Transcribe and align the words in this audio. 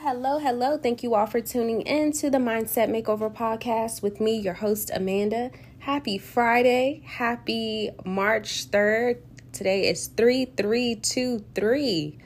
hello, 0.00 0.38
hello. 0.38 0.76
Thank 0.76 1.02
you 1.02 1.14
all 1.14 1.24
for 1.26 1.40
tuning 1.40 1.80
in 1.82 2.12
to 2.12 2.28
the 2.28 2.38
Mindset 2.38 2.90
Makeover 2.90 3.34
podcast 3.34 4.02
with 4.02 4.20
me, 4.20 4.36
your 4.36 4.54
host, 4.54 4.90
Amanda. 4.92 5.50
Happy 5.78 6.18
Friday. 6.18 7.02
Happy 7.04 7.90
March 8.04 8.70
3rd. 8.70 9.20
Today 9.52 9.88
is 9.88 10.08
3323. 10.08 12.18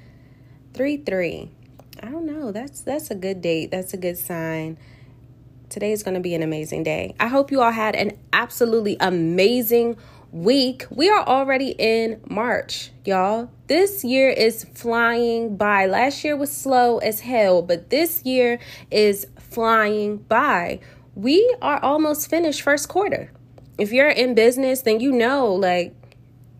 3 0.74 0.96
3. 0.96 1.50
I 2.02 2.08
don't 2.08 2.26
know. 2.26 2.50
That's 2.50 2.80
that's 2.80 3.10
a 3.10 3.14
good 3.14 3.40
date. 3.40 3.70
That's 3.70 3.94
a 3.94 3.98
good 3.98 4.18
sign. 4.18 4.76
Today 5.68 5.92
is 5.92 6.02
going 6.02 6.14
to 6.14 6.20
be 6.20 6.34
an 6.34 6.42
amazing 6.42 6.82
day. 6.82 7.14
I 7.20 7.28
hope 7.28 7.52
you 7.52 7.62
all 7.62 7.70
had 7.70 7.94
an 7.94 8.18
absolutely 8.32 8.96
amazing 8.98 9.96
week. 10.32 10.86
We 10.90 11.08
are 11.10 11.26
already 11.26 11.74
in 11.78 12.20
March, 12.28 12.90
y'all. 13.04 13.50
This 13.66 14.04
year 14.04 14.30
is 14.30 14.64
flying 14.74 15.56
by. 15.56 15.86
Last 15.86 16.24
year 16.24 16.36
was 16.36 16.52
slow 16.52 16.98
as 16.98 17.20
hell, 17.20 17.62
but 17.62 17.90
this 17.90 18.24
year 18.24 18.58
is 18.90 19.26
flying 19.38 20.18
by. 20.18 20.80
We 21.14 21.56
are 21.60 21.82
almost 21.82 22.30
finished 22.30 22.62
first 22.62 22.88
quarter. 22.88 23.32
If 23.78 23.92
you're 23.92 24.08
in 24.08 24.34
business, 24.34 24.82
then 24.82 25.00
you 25.00 25.12
know 25.12 25.54
like 25.54 25.94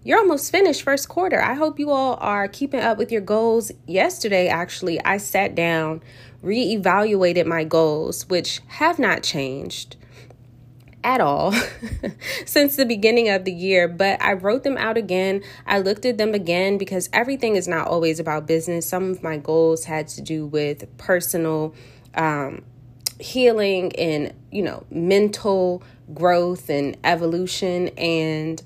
you're 0.03 0.19
almost 0.19 0.51
finished 0.51 0.83
first 0.83 1.09
quarter. 1.09 1.41
I 1.41 1.55
hope 1.55 1.79
you 1.79 1.91
all 1.91 2.17
are 2.21 2.49
keeping 2.49 2.81
up 2.81 2.97
with 2.97 3.13
your 3.13 3.21
goals. 3.21 3.71
Yesterday, 3.87 4.49
actually, 4.49 5.03
I 5.05 5.19
sat 5.19 5.55
down, 5.55 6.03
reevaluated 6.43 7.45
my 7.47 7.65
goals, 7.65 8.27
which 8.29 8.61
have 8.67 8.99
not 8.99 9.23
changed 9.23 9.97
at 11.03 11.21
all 11.21 11.55
since 12.47 12.77
the 12.77 12.85
beginning 12.85 13.29
of 13.29 13.45
the 13.45 13.53
year, 13.53 13.89
but 13.89 14.21
I 14.23 14.35
wrote 14.35 14.63
them 14.63 14.77
out 14.77 14.97
again. 14.97 15.43
I 15.67 15.79
looked 15.79 16.05
at 16.05 16.19
them 16.19 16.35
again 16.35 16.79
because 16.79 17.09
everything 17.13 17.57
is 17.57 17.67
not 17.67 17.87
always 17.87 18.21
about 18.21 18.47
business. 18.47 18.87
Some 18.89 19.11
of 19.11 19.23
my 19.23 19.37
goals 19.39 19.85
had 19.85 20.09
to 20.09 20.23
do 20.23 20.47
with 20.47 20.97
personal 20.99 21.75
um, 22.15 22.63
healing 23.19 23.95
and, 23.97 24.35
you 24.51 24.63
know, 24.63 24.85
mental 24.91 25.83
growth 26.13 26.69
and 26.69 26.97
evolution. 27.05 27.89
And 27.97 28.63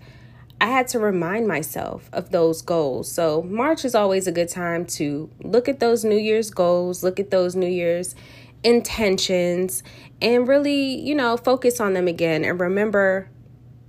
I 0.61 0.67
had 0.69 0.89
to 0.89 0.98
remind 0.98 1.47
myself 1.47 2.09
of 2.13 2.31
those 2.31 2.63
goals. 2.63 3.11
So, 3.11 3.43
March 3.43 3.85
is 3.85 3.95
always 3.95 4.27
a 4.27 4.33
good 4.33 4.48
time 4.48 4.87
to 4.87 5.29
look 5.41 5.69
at 5.69 5.81
those 5.81 6.05
New 6.05 6.17
Year's 6.17 6.51
goals, 6.51 7.03
look 7.03 7.21
at 7.21 7.31
those 7.31 7.55
New 7.55 7.69
Year's 7.69 8.15
intentions 8.65 9.83
and 10.20 10.48
really, 10.48 10.98
you 11.01 11.15
know, 11.15 11.37
focus 11.37 11.81
on 11.81 11.93
them 11.93 12.09
again 12.09 12.45
and 12.45 12.59
remember 12.59 13.29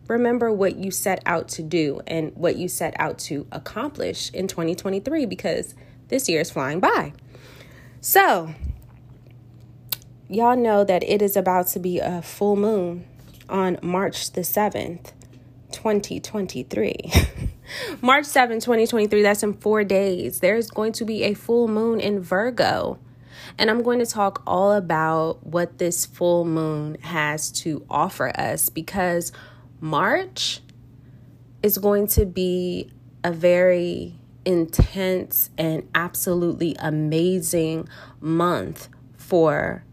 remember 0.08 0.52
what 0.52 0.76
you 0.76 0.92
set 0.92 1.20
out 1.26 1.48
to 1.48 1.64
do 1.64 2.00
and 2.06 2.32
what 2.36 2.58
you 2.58 2.68
set 2.68 2.94
out 3.00 3.18
to 3.18 3.48
accomplish 3.52 4.30
in 4.34 4.48
2023 4.48 5.26
because 5.26 5.74
this 6.10 6.30
year 6.30 6.42
is 6.42 6.52
flying 6.52 6.80
by. 6.80 7.12
So, 8.02 8.54
y'all 10.30 10.56
know 10.56 10.84
that 10.84 11.04
it 11.04 11.24
is 11.24 11.36
about 11.36 11.68
to 11.70 11.80
be 11.80 12.00
a 12.00 12.22
full 12.22 12.56
moon 12.56 13.06
on 13.50 13.80
March 13.82 14.32
the 14.34 14.42
7th, 14.42 15.14
2023. 15.72 17.12
March 18.02 18.26
7, 18.26 18.60
2023, 18.60 19.22
that's 19.24 19.42
in 19.42 19.54
four 19.54 19.84
days. 19.84 20.40
There's 20.40 20.70
going 20.70 20.94
to 20.94 21.06
be 21.06 21.24
a 21.24 21.34
full 21.34 21.68
moon 21.68 22.00
in 22.00 22.20
Virgo. 22.20 23.00
And 23.58 23.70
I'm 23.70 23.84
going 23.84 24.00
to 24.00 24.06
talk 24.06 24.42
all 24.46 24.74
about 24.74 25.46
what 25.46 25.78
this 25.78 26.06
full 26.06 26.46
moon 26.46 26.98
has 27.02 27.52
to 27.52 27.86
offer 27.90 28.30
us 28.40 28.70
because 28.70 29.32
March 29.80 30.62
is 31.64 31.78
going 31.78 32.08
to 32.08 32.26
be 32.26 32.92
a 33.24 33.32
very 33.32 34.16
intense 34.46 35.50
and 35.58 35.88
absolutely 35.96 36.76
amazing 36.80 37.90
month 38.22 38.90
for 39.18 39.84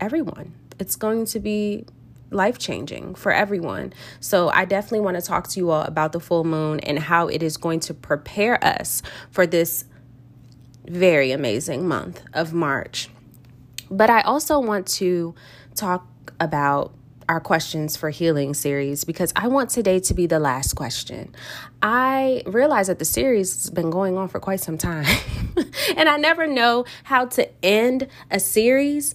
everyone. 0.00 0.54
It's 0.78 0.96
going 0.96 1.24
to 1.26 1.40
be 1.40 1.86
life 2.30 2.58
changing 2.58 3.14
for 3.14 3.32
everyone. 3.32 3.92
So, 4.20 4.48
I 4.48 4.64
definitely 4.64 5.00
want 5.00 5.16
to 5.16 5.22
talk 5.22 5.48
to 5.48 5.60
you 5.60 5.70
all 5.70 5.82
about 5.82 6.12
the 6.12 6.20
full 6.20 6.44
moon 6.44 6.80
and 6.80 6.98
how 6.98 7.28
it 7.28 7.42
is 7.42 7.56
going 7.56 7.80
to 7.80 7.94
prepare 7.94 8.62
us 8.62 9.02
for 9.30 9.46
this 9.46 9.84
very 10.88 11.32
amazing 11.32 11.86
month 11.86 12.22
of 12.32 12.52
March. 12.52 13.08
But 13.90 14.10
I 14.10 14.22
also 14.22 14.58
want 14.58 14.86
to 14.88 15.34
talk 15.74 16.32
about 16.40 16.92
our 17.28 17.40
questions 17.40 17.96
for 17.96 18.10
healing 18.10 18.54
series 18.54 19.04
because 19.04 19.32
I 19.34 19.48
want 19.48 19.70
today 19.70 19.98
to 20.00 20.14
be 20.14 20.26
the 20.26 20.38
last 20.38 20.74
question. 20.74 21.34
I 21.82 22.42
realize 22.46 22.86
that 22.86 22.98
the 22.98 23.04
series 23.04 23.52
has 23.54 23.70
been 23.70 23.90
going 23.90 24.16
on 24.16 24.28
for 24.28 24.38
quite 24.38 24.60
some 24.60 24.78
time, 24.78 25.06
and 25.96 26.08
I 26.08 26.16
never 26.16 26.46
know 26.46 26.84
how 27.04 27.26
to 27.26 27.48
end 27.64 28.06
a 28.30 28.38
series. 28.38 29.14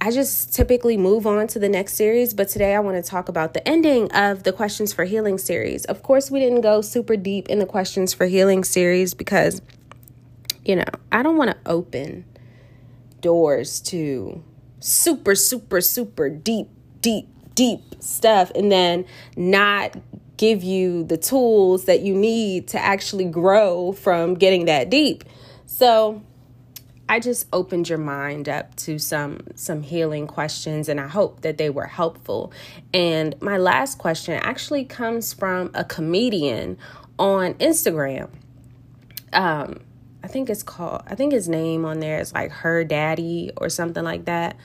I 0.00 0.12
just 0.12 0.54
typically 0.54 0.96
move 0.96 1.26
on 1.26 1.48
to 1.48 1.58
the 1.58 1.68
next 1.68 1.94
series, 1.94 2.32
but 2.32 2.48
today 2.48 2.74
I 2.74 2.78
want 2.78 3.02
to 3.02 3.08
talk 3.08 3.28
about 3.28 3.52
the 3.52 3.66
ending 3.66 4.10
of 4.12 4.44
the 4.44 4.52
Questions 4.52 4.92
for 4.92 5.04
Healing 5.04 5.38
series. 5.38 5.84
Of 5.86 6.04
course, 6.04 6.30
we 6.30 6.38
didn't 6.38 6.60
go 6.60 6.82
super 6.82 7.16
deep 7.16 7.48
in 7.48 7.58
the 7.58 7.66
Questions 7.66 8.14
for 8.14 8.26
Healing 8.26 8.62
series 8.62 9.12
because 9.12 9.60
you 10.68 10.76
know, 10.76 10.84
I 11.10 11.22
don't 11.22 11.38
want 11.38 11.50
to 11.50 11.56
open 11.64 12.26
doors 13.22 13.80
to 13.80 14.44
super, 14.80 15.34
super, 15.34 15.80
super 15.80 16.28
deep, 16.28 16.68
deep, 17.00 17.26
deep 17.54 17.80
stuff 18.00 18.52
and 18.54 18.70
then 18.70 19.06
not 19.34 19.96
give 20.36 20.62
you 20.62 21.04
the 21.04 21.16
tools 21.16 21.86
that 21.86 22.02
you 22.02 22.14
need 22.14 22.68
to 22.68 22.78
actually 22.78 23.24
grow 23.24 23.92
from 23.92 24.34
getting 24.34 24.66
that 24.66 24.90
deep. 24.90 25.24
So, 25.64 26.22
I 27.10 27.18
just 27.20 27.46
opened 27.54 27.88
your 27.88 27.96
mind 27.96 28.50
up 28.50 28.76
to 28.76 28.98
some 28.98 29.40
some 29.54 29.80
healing 29.82 30.26
questions 30.26 30.90
and 30.90 31.00
I 31.00 31.08
hope 31.08 31.40
that 31.40 31.56
they 31.56 31.70
were 31.70 31.86
helpful. 31.86 32.52
And 32.92 33.34
my 33.40 33.56
last 33.56 33.96
question 33.96 34.34
actually 34.34 34.84
comes 34.84 35.32
from 35.32 35.70
a 35.72 35.84
comedian 35.84 36.76
on 37.18 37.54
Instagram. 37.54 38.28
Um 39.32 39.80
I 40.22 40.28
think 40.28 40.50
it's 40.50 40.62
called, 40.62 41.02
I 41.06 41.14
think 41.14 41.32
his 41.32 41.48
name 41.48 41.84
on 41.84 42.00
there 42.00 42.20
is 42.20 42.32
like 42.32 42.50
Her 42.50 42.84
Daddy 42.84 43.50
or 43.56 43.68
something 43.68 44.04
like 44.04 44.24
that, 44.24 44.56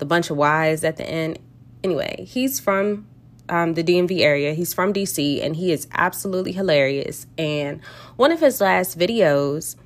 a 0.00 0.04
bunch 0.04 0.30
of 0.30 0.36
Y's 0.36 0.84
at 0.84 0.96
the 0.96 1.08
end. 1.08 1.38
Anyway, 1.82 2.24
he's 2.28 2.60
from 2.60 3.06
um, 3.48 3.74
the 3.74 3.82
DMV 3.82 4.20
area. 4.20 4.54
He's 4.54 4.72
from 4.72 4.92
DC 4.92 5.44
and 5.44 5.56
he 5.56 5.72
is 5.72 5.88
absolutely 5.92 6.52
hilarious. 6.52 7.26
And 7.36 7.80
one 8.16 8.32
of 8.32 8.40
his 8.40 8.60
last 8.60 8.98
videos, 8.98 9.76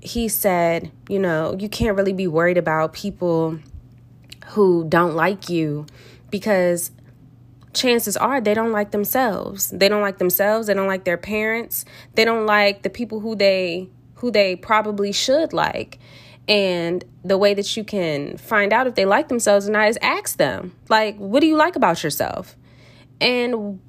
he 0.00 0.28
said, 0.28 0.92
you 1.08 1.18
know, 1.18 1.56
you 1.58 1.68
can't 1.68 1.96
really 1.96 2.12
be 2.12 2.26
worried 2.26 2.58
about 2.58 2.92
people 2.92 3.58
who 4.48 4.84
don't 4.88 5.14
like 5.14 5.48
you 5.48 5.86
because 6.30 6.90
chances 7.72 8.16
are 8.16 8.40
they 8.40 8.54
don't 8.54 8.72
like 8.72 8.90
themselves. 8.90 9.70
They 9.70 9.88
don't 9.88 10.02
like 10.02 10.18
themselves. 10.18 10.66
They 10.66 10.74
don't 10.74 10.86
like 10.86 11.04
their 11.04 11.16
parents. 11.16 11.84
They 12.14 12.24
don't 12.24 12.46
like 12.46 12.82
the 12.82 12.90
people 12.90 13.20
who 13.20 13.34
they 13.34 13.88
who 14.22 14.30
they 14.30 14.54
probably 14.54 15.10
should 15.10 15.52
like. 15.52 15.98
And 16.46 17.04
the 17.24 17.36
way 17.36 17.54
that 17.54 17.76
you 17.76 17.82
can 17.82 18.36
find 18.36 18.72
out 18.72 18.86
if 18.86 18.94
they 18.94 19.04
like 19.04 19.26
themselves 19.28 19.68
or 19.68 19.72
not 19.72 19.88
is 19.88 19.98
ask 20.00 20.38
them, 20.38 20.74
like, 20.88 21.16
what 21.18 21.40
do 21.40 21.48
you 21.48 21.56
like 21.56 21.74
about 21.74 22.04
yourself? 22.04 22.56
And 23.20 23.80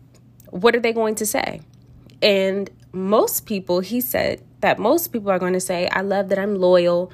what 0.49 0.75
are 0.75 0.79
they 0.79 0.91
going 0.91 1.13
to 1.15 1.25
say? 1.25 1.61
And 2.23 2.67
most 2.91 3.45
people, 3.45 3.79
he 3.81 4.01
said 4.01 4.43
that 4.61 4.79
most 4.79 5.09
people 5.13 5.29
are 5.29 5.37
going 5.37 5.53
to 5.53 5.59
say, 5.59 5.87
I 5.87 6.01
love 6.01 6.29
that 6.29 6.39
I'm 6.39 6.55
loyal. 6.55 7.11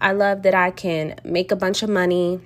I 0.00 0.12
love 0.12 0.42
that 0.42 0.54
I 0.54 0.70
can 0.70 1.16
make 1.24 1.52
a 1.52 1.56
bunch 1.56 1.82
of 1.82 1.90
money. 1.90 2.40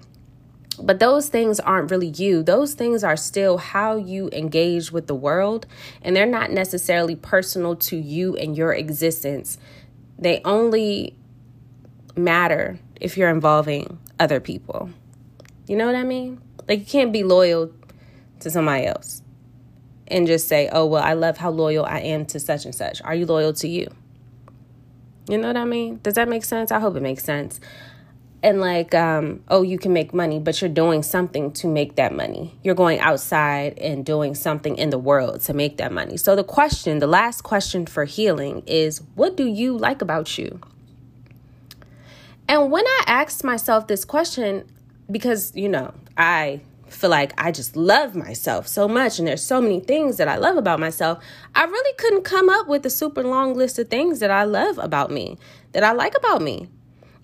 But 0.83 0.99
those 0.99 1.29
things 1.29 1.61
aren't 1.61 1.91
really 1.91 2.09
you. 2.09 2.43
Those 2.43 2.75
things 2.75 3.05
are 3.05 3.17
still 3.17 3.59
how 3.59 3.97
you 3.97 4.29
engage 4.33 4.91
with 4.91 5.07
the 5.07 5.15
world, 5.15 5.67
and 6.03 6.15
they're 6.15 6.27
not 6.27 6.51
necessarily 6.51 7.17
personal 7.17 7.77
to 7.77 7.97
you 7.97 8.37
and 8.37 8.57
your 8.57 8.73
existence 8.75 9.59
they 10.19 10.41
only 10.45 11.17
matter 12.17 12.79
if 13.01 13.17
you're 13.17 13.31
involving 13.31 13.99
other 14.19 14.41
people. 14.41 14.91
You 15.67 15.77
know 15.77 15.87
what 15.87 15.95
I 15.95 16.05
mean? 16.05 16.41
Like, 16.69 16.81
you 16.81 16.87
can't 16.87 17.13
be 17.13 17.23
loyal 17.23 17.73
to 18.41 18.51
somebody 18.51 18.87
else 18.87 19.23
and 20.09 20.27
just 20.27 20.49
say, 20.49 20.69
oh, 20.73 20.87
well, 20.87 21.03
I 21.03 21.15
love 21.15 21.39
how 21.39 21.51
loyal 21.51 21.85
I 21.85 21.99
am 22.01 22.27
to 22.27 22.41
such 22.41 22.65
and 22.65 22.75
such. 22.75 23.03
Are 23.03 23.15
you 23.15 23.27
loyal 23.27 23.53
to 23.55 23.69
you? 23.69 23.89
You 25.29 25.39
know 25.39 25.49
what 25.49 25.57
I 25.57 25.65
mean? 25.65 25.99
Does 26.03 26.15
that 26.15 26.29
make 26.29 26.45
sense? 26.45 26.71
I 26.71 26.79
hope 26.79 26.97
it 26.97 27.03
makes 27.03 27.25
sense 27.25 27.61
and 28.43 28.61
like 28.61 28.95
um, 28.95 29.43
oh 29.49 29.63
you 29.63 29.79
can 29.79 29.93
make 29.93 30.13
money 30.15 30.39
but 30.39 30.61
you're 30.61 30.71
doing 30.71 31.03
something 31.03 31.53
to 31.53 31.67
make 31.67 31.97
that 31.97 32.15
money. 32.15 32.55
You're 32.63 32.75
going 32.75 33.01
outside 33.01 33.79
and 33.79 34.05
doing 34.05 34.35
something 34.35 34.77
in 34.77 34.91
the 34.91 34.99
world 34.99 35.41
to 35.43 35.55
make 35.55 35.79
that 35.79 35.93
money. 35.93 36.17
So 36.17 36.37
the 36.37 36.45
question 36.45 36.99
the 36.99 37.07
last 37.07 37.43
question 37.43 37.87
for 37.87 38.05
healing 38.05 38.63
is 38.67 39.03
what 39.15 39.37
do 39.37 39.47
you 39.47 39.77
like 39.77 40.03
about 40.03 40.39
you? 40.39 40.61
And 42.49 42.71
when 42.71 42.87
i 42.87 43.05
asked 43.07 43.43
myself 43.43 43.87
this 43.89 44.05
question 44.05 44.65
because 45.11 45.55
you 45.55 45.69
know 45.69 45.93
i 46.17 46.61
feel 46.89 47.11
like 47.11 47.33
i 47.39 47.51
just 47.51 47.77
love 47.77 48.15
myself 48.15 48.67
so 48.67 48.87
much 48.89 49.19
and 49.19 49.27
there's 49.27 49.43
so 49.43 49.61
many 49.61 49.81
things 49.81 50.17
that 50.17 50.29
i 50.29 50.37
love 50.37 50.57
about 50.57 50.81
myself 50.81 51.23
i 51.55 51.65
really 51.65 51.95
couldn't 51.99 52.23
come 52.23 52.49
up 52.49 52.67
with 52.69 52.85
a 52.87 52.91
super 52.91 53.23
long 53.23 53.55
list 53.55 53.79
of 53.79 53.89
things 53.89 54.21
that 54.21 54.31
i 54.31 54.45
love 54.45 54.79
about 54.79 55.11
me 55.11 55.37
that 55.73 55.83
i 55.83 55.93
like 55.93 56.17
about 56.17 56.41
me 56.41 56.69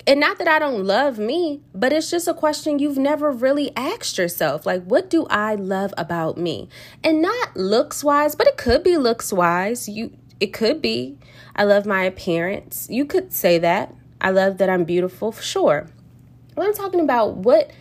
And 0.05 0.19
not 0.19 0.37
that 0.39 0.47
I 0.47 0.59
don't 0.59 0.83
love 0.83 1.17
me, 1.17 1.61
but 1.73 1.93
it's 1.93 2.11
just 2.11 2.27
a 2.27 2.33
question 2.33 2.79
you've 2.79 2.97
never 2.97 3.31
really 3.31 3.71
asked 3.77 4.17
yourself. 4.17 4.65
Like, 4.65 4.83
what 4.83 5.09
do 5.09 5.25
I 5.29 5.55
love 5.55 5.93
about 5.97 6.37
me? 6.37 6.67
And 7.03 7.21
not 7.21 7.55
looks 7.55 8.03
wise, 8.03 8.35
but 8.35 8.47
it 8.47 8.57
could 8.57 8.83
be 8.83 8.97
looks 8.97 9.31
wise. 9.31 9.87
You 9.87 10.11
it 10.39 10.51
could 10.51 10.81
be. 10.81 11.17
I 11.55 11.63
love 11.63 11.85
my 11.85 12.03
appearance. 12.03 12.87
You 12.89 13.05
could 13.05 13.31
say 13.31 13.59
that. 13.59 13.95
I 14.19 14.31
love 14.31 14.57
that 14.57 14.69
I'm 14.69 14.83
beautiful, 14.83 15.31
sure. 15.31 15.87
But 16.55 16.65
I'm 16.65 16.73
talking 16.73 16.99
about 16.99 17.37
what 17.37 17.71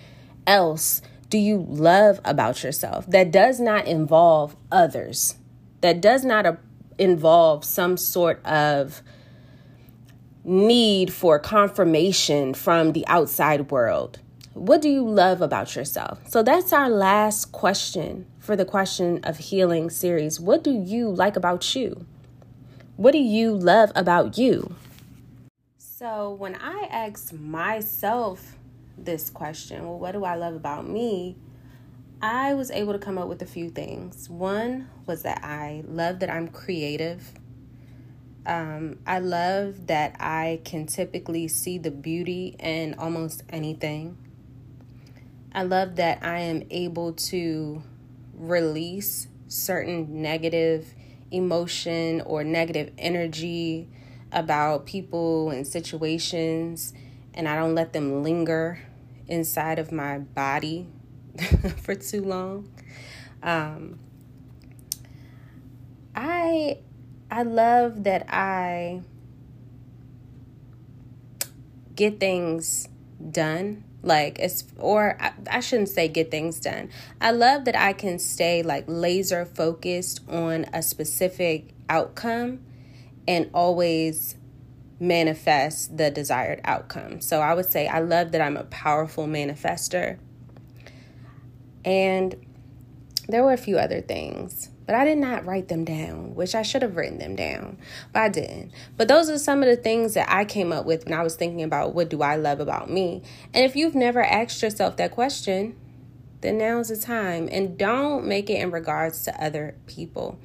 else 0.47 1.03
do 1.29 1.39
you 1.39 1.67
love 1.69 2.21
about 2.25 2.63
yourself 2.63 3.07
that 3.07 3.31
does 3.31 3.59
not 3.59 3.87
involve 3.87 4.55
others, 4.71 5.37
that 5.81 6.01
does 6.01 6.25
not 6.25 6.47
uh, 6.47 6.57
involve 6.99 7.65
some 7.65 7.97
sort 7.97 8.45
of 8.45 9.03
need 10.45 11.13
for 11.13 11.39
confirmation 11.39 12.55
from 12.55 12.93
the 12.93 13.07
outside 13.07 13.71
world. 13.71 14.19
What 14.55 14.83
do 14.83 14.89
you 14.89 15.09
love 15.09 15.41
about 15.41 15.75
yourself? 15.77 16.21
So 16.29 16.43
that's 16.43 16.73
our 16.73 16.91
last 16.91 17.53
question 17.53 18.27
for 18.39 18.55
the 18.55 18.65
question 18.65 19.21
of 19.25 19.39
healing 19.39 19.89
series. 19.89 20.39
What 20.39 20.63
do 20.63 20.71
you 20.71 21.09
like 21.09 21.37
about 21.37 21.75
you? 21.75 22.07
What 22.97 23.13
do 23.13 23.19
you 23.19 23.55
love 23.55 23.93
about 23.95 24.37
you? 24.37 24.75
So 25.79 26.33
when 26.33 26.57
I 26.57 26.89
ask 26.91 27.33
myself 27.33 28.57
this 28.99 29.31
question, 29.31 29.85
well, 29.85 29.99
what 29.99 30.13
do 30.13 30.25
I 30.25 30.35
love 30.35 30.55
about 30.55 30.89
me? 30.89 31.37
I 32.21 32.55
was 32.55 32.71
able 32.71 32.93
to 32.93 32.99
come 32.99 33.19
up 33.19 33.29
with 33.29 33.41
a 33.43 33.47
few 33.47 33.71
things. 33.71 34.29
One 34.29 34.89
was 35.07 35.23
that 35.23 35.43
I 35.43 35.83
love 35.87 36.21
that 36.21 36.31
I'm 36.31 36.49
creative. 36.49 37.33
Um, 38.45 38.99
I 39.07 39.21
love 39.21 39.87
that 39.87 40.17
I 40.19 40.61
can 40.65 40.87
typically 40.87 41.47
see 41.49 41.79
the 41.79 41.91
beauty 41.91 42.57
in 42.59 42.95
almost 42.95 43.45
anything. 43.49 44.17
I 45.53 45.63
love 45.63 45.97
that 45.97 46.25
I 46.25 46.41
am 46.41 46.65
able 46.71 47.13
to 47.13 47.83
release 48.35 49.29
certain 49.49 50.23
negative 50.23 50.95
emotion 51.31 52.21
or 52.23 52.43
negative 52.43 52.91
energy 52.99 53.89
about 54.33 54.87
people 54.87 55.51
and 55.51 55.67
situations, 55.67 56.95
and 57.35 57.47
I 57.47 57.55
don't 57.57 57.75
let 57.75 57.93
them 57.93 58.23
linger 58.23 58.81
inside 59.29 59.79
of 59.79 59.93
my 59.93 60.19
body 60.19 60.89
for 61.83 61.95
too 61.95 62.23
long. 62.23 62.73
Um, 63.43 63.99
I 66.15 66.79
I 67.33 67.45
love 67.45 68.05
that 68.05 68.27
I 68.29 69.01
get 71.97 72.21
things 72.21 72.87
done 73.31 73.85
like 74.03 74.39
it's 74.39 74.65
or 74.77 75.17
I, 75.19 75.33
I, 75.51 75.61
shouldn't 75.61 75.89
say 75.89 76.09
get 76.09 76.31
things 76.31 76.61
done. 76.61 76.91
I 77.23 77.31
love 77.31 77.65
that 77.65 77.75
i 77.75 77.95
can 77.95 78.19
stay 78.19 78.63
like 78.63 78.85
laser 78.87 79.47
focused 79.47 80.21
on 80.29 80.67
a 80.75 80.83
specific 80.83 81.71
outcome 81.89 82.61
and 83.27 83.49
always 83.55 84.37
manifest 85.01 85.97
the 85.97 86.11
desired 86.11 86.61
outcome. 86.65 87.23
So 87.23 87.41
i 87.41 87.55
would 87.55 87.65
say 87.65 87.89
i 87.89 88.01
love 88.01 88.33
that 88.33 88.43
i'm 88.43 88.59
a 88.59 88.65
powerful 88.65 89.27
manifester. 89.27 90.19
And 91.83 92.35
there 93.27 93.43
were 93.43 93.55
a 93.55 93.57
few 93.57 93.79
other 93.79 94.03
things 94.03 94.69
but 94.87 94.95
I 94.95 95.05
did 95.05 95.19
not 95.19 95.45
write 95.45 95.69
them 95.69 95.85
down, 95.85 96.35
which 96.35 96.55
I 96.55 96.63
should 96.63 96.83
have 96.83 96.97
written 96.97 97.19
them 97.19 97.37
down, 97.37 97.79
but 98.13 98.23
I 98.23 98.29
didn't. 98.29 98.73
But 98.97 99.09
those 99.09 99.31
are 99.31 99.39
some 99.39 99.63
of 99.63 99.69
the 99.69 99.77
things 99.77 100.15
that 100.15 100.31
I 100.31 100.45
came 100.45 100.73
up 100.73 100.85
with 100.85 101.05
when 101.05 101.15
I 101.15 101.23
was 101.23 101.37
thinking 101.37 101.63
about 101.63 101.95
what 101.95 102.09
do 102.09 102.23
I 102.23 102.37
love 102.37 102.61
about 102.61 102.91
me. 102.91 103.23
And 103.55 103.65
if 103.65 103.77
you've 103.77 103.95
never 103.95 104.23
asked 104.23 104.63
yourself 104.63 104.97
that 104.97 105.13
question, 105.13 105.77
then 106.41 106.59
now's 106.59 106.89
the 106.89 106.97
time. 106.97 107.49
And 107.51 107.79
don't 107.79 108.27
make 108.27 108.51
it 108.51 108.61
in 108.61 108.71
regards 108.71 109.23
to 109.25 109.45
other 109.45 109.77
people. 109.87 110.39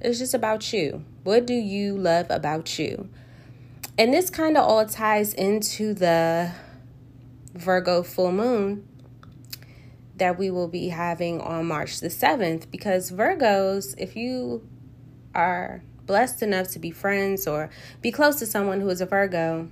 It's 0.00 0.18
just 0.18 0.34
about 0.34 0.72
you. 0.72 1.04
What 1.24 1.46
do 1.46 1.54
you 1.54 1.96
love 1.96 2.26
about 2.30 2.78
you? 2.78 3.08
And 3.96 4.14
this 4.14 4.30
kind 4.30 4.56
of 4.56 4.64
all 4.64 4.86
ties 4.86 5.34
into 5.34 5.92
the 5.92 6.52
Virgo 7.54 8.02
full 8.02 8.30
moon 8.30 8.87
that 10.18 10.38
we 10.38 10.50
will 10.50 10.68
be 10.68 10.88
having 10.88 11.40
on 11.40 11.66
March 11.66 12.00
the 12.00 12.08
7th 12.08 12.70
because 12.70 13.10
Virgos, 13.10 13.94
if 13.98 14.16
you 14.16 14.66
are 15.34 15.82
blessed 16.06 16.42
enough 16.42 16.68
to 16.68 16.78
be 16.78 16.90
friends 16.90 17.46
or 17.46 17.70
be 18.02 18.10
close 18.10 18.36
to 18.36 18.46
someone 18.46 18.80
who 18.80 18.88
is 18.88 19.00
a 19.00 19.06
Virgo, 19.06 19.68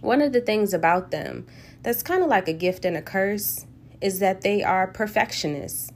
one 0.00 0.20
of 0.20 0.32
the 0.32 0.40
things 0.40 0.74
about 0.74 1.10
them 1.10 1.46
that's 1.82 2.02
kind 2.02 2.22
of 2.22 2.28
like 2.28 2.48
a 2.48 2.52
gift 2.52 2.84
and 2.84 2.96
a 2.96 3.02
curse 3.02 3.66
is 4.00 4.18
that 4.18 4.42
they 4.42 4.62
are 4.62 4.86
perfectionists. 4.86 5.90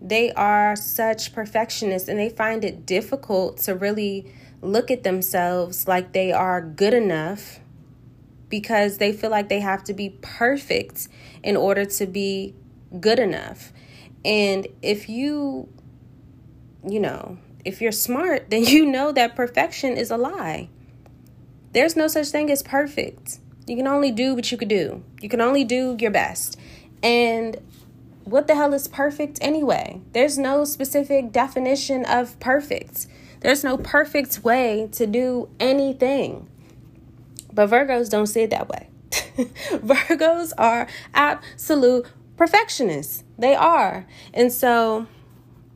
They 0.00 0.30
are 0.32 0.76
such 0.76 1.34
perfectionists 1.34 2.08
and 2.08 2.18
they 2.18 2.28
find 2.28 2.64
it 2.64 2.86
difficult 2.86 3.58
to 3.58 3.74
really 3.74 4.32
look 4.62 4.90
at 4.90 5.02
themselves 5.02 5.88
like 5.88 6.12
they 6.12 6.32
are 6.32 6.60
good 6.60 6.94
enough 6.94 7.60
because 8.48 8.98
they 8.98 9.12
feel 9.12 9.30
like 9.30 9.48
they 9.48 9.60
have 9.60 9.84
to 9.84 9.92
be 9.92 10.10
perfect 10.20 11.08
in 11.42 11.56
order 11.56 11.84
to 11.84 12.06
be 12.06 12.54
good 13.00 13.18
enough. 13.18 13.72
And 14.24 14.66
if 14.82 15.08
you, 15.08 15.68
you 16.86 17.00
know, 17.00 17.38
if 17.64 17.80
you're 17.80 17.92
smart, 17.92 18.50
then 18.50 18.64
you 18.64 18.86
know 18.86 19.12
that 19.12 19.36
perfection 19.36 19.96
is 19.96 20.10
a 20.10 20.16
lie. 20.16 20.68
There's 21.72 21.96
no 21.96 22.08
such 22.08 22.28
thing 22.28 22.50
as 22.50 22.62
perfect. 22.62 23.40
You 23.66 23.76
can 23.76 23.86
only 23.86 24.10
do 24.10 24.34
what 24.34 24.50
you 24.50 24.56
could 24.56 24.68
do. 24.68 25.04
You 25.20 25.28
can 25.28 25.40
only 25.40 25.64
do 25.64 25.96
your 26.00 26.10
best. 26.10 26.58
And 27.02 27.58
what 28.24 28.46
the 28.46 28.54
hell 28.54 28.74
is 28.74 28.88
perfect 28.88 29.38
anyway? 29.40 30.00
There's 30.12 30.38
no 30.38 30.64
specific 30.64 31.32
definition 31.32 32.04
of 32.04 32.38
perfect. 32.40 33.06
There's 33.40 33.62
no 33.62 33.76
perfect 33.76 34.42
way 34.42 34.88
to 34.92 35.06
do 35.06 35.48
anything. 35.60 36.48
But 37.52 37.70
Virgos 37.70 38.10
don't 38.10 38.26
see 38.26 38.42
it 38.42 38.50
that 38.50 38.68
way. 38.68 38.88
Virgos 39.10 40.52
are 40.58 40.86
absolute 41.14 42.06
perfectionists. 42.38 43.24
They 43.38 43.54
are. 43.54 44.06
And 44.32 44.50
so 44.50 45.06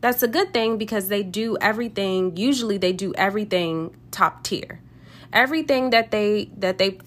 that's 0.00 0.23
a 0.23 0.29
good 0.29 0.55
thing 0.55 0.79
because 0.79 1.09
they 1.09 1.23
do 1.23 1.59
everything, 1.61 2.37
usually 2.37 2.79
they 2.79 2.93
do 2.93 3.12
everything 3.14 3.94
top 4.11 4.43
tier. 4.43 4.81
Everything 5.33 5.90
that 5.90 6.11
they 6.11 6.50
that 6.57 6.78
they 6.78 6.99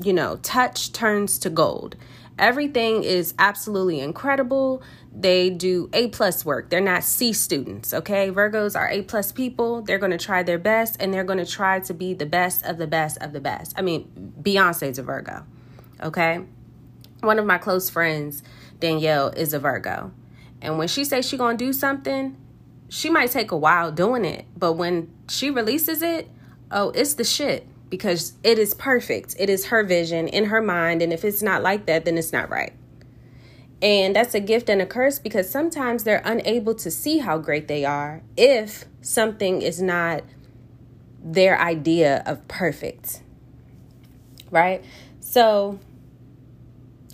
you 0.00 0.12
know, 0.12 0.36
touch 0.36 0.92
turns 0.92 1.38
to 1.40 1.50
gold. 1.50 1.96
Everything 2.38 3.04
is 3.04 3.34
absolutely 3.38 4.00
incredible. 4.00 4.82
They 5.14 5.50
do 5.50 5.90
A 5.92 6.08
plus 6.08 6.44
work. 6.44 6.70
They're 6.70 6.80
not 6.80 7.04
C 7.04 7.32
students, 7.32 7.92
okay? 7.92 8.30
Virgos 8.30 8.74
are 8.74 8.88
A 8.88 9.02
plus 9.02 9.32
people. 9.32 9.82
They're 9.82 9.98
going 9.98 10.12
to 10.12 10.18
try 10.18 10.42
their 10.42 10.58
best 10.58 10.96
and 10.98 11.12
they're 11.12 11.24
going 11.24 11.38
to 11.38 11.46
try 11.46 11.80
to 11.80 11.94
be 11.94 12.14
the 12.14 12.26
best 12.26 12.64
of 12.64 12.78
the 12.78 12.86
best 12.86 13.18
of 13.18 13.32
the 13.32 13.40
best. 13.40 13.74
I 13.76 13.82
mean, 13.82 14.32
Beyonce's 14.40 14.98
a 14.98 15.02
Virgo, 15.02 15.44
okay? 16.02 16.40
One 17.20 17.38
of 17.38 17.44
my 17.44 17.58
close 17.58 17.90
friends, 17.90 18.42
Danielle 18.82 19.28
is 19.28 19.54
a 19.54 19.58
Virgo. 19.58 20.12
And 20.60 20.76
when 20.76 20.88
she 20.88 21.04
says 21.04 21.26
she 21.26 21.38
going 21.38 21.56
to 21.56 21.64
do 21.64 21.72
something, 21.72 22.36
she 22.88 23.08
might 23.08 23.30
take 23.30 23.50
a 23.52 23.56
while 23.56 23.90
doing 23.90 24.24
it, 24.24 24.44
but 24.56 24.74
when 24.74 25.10
she 25.28 25.50
releases 25.50 26.02
it, 26.02 26.28
oh, 26.70 26.90
it's 26.90 27.14
the 27.14 27.24
shit 27.24 27.66
because 27.88 28.34
it 28.42 28.58
is 28.58 28.74
perfect. 28.74 29.34
It 29.38 29.48
is 29.48 29.66
her 29.66 29.82
vision 29.84 30.28
in 30.28 30.46
her 30.46 30.60
mind, 30.60 31.00
and 31.00 31.12
if 31.12 31.24
it's 31.24 31.42
not 31.42 31.62
like 31.62 31.86
that, 31.86 32.04
then 32.04 32.18
it's 32.18 32.32
not 32.32 32.50
right. 32.50 32.72
And 33.80 34.14
that's 34.14 34.34
a 34.34 34.40
gift 34.40 34.68
and 34.68 34.82
a 34.82 34.86
curse 34.86 35.18
because 35.18 35.48
sometimes 35.48 36.04
they're 36.04 36.22
unable 36.24 36.74
to 36.76 36.90
see 36.90 37.18
how 37.18 37.38
great 37.38 37.68
they 37.68 37.84
are 37.84 38.22
if 38.36 38.84
something 39.00 39.62
is 39.62 39.80
not 39.80 40.22
their 41.22 41.58
idea 41.58 42.22
of 42.26 42.46
perfect. 42.48 43.22
Right? 44.50 44.84
So, 45.20 45.78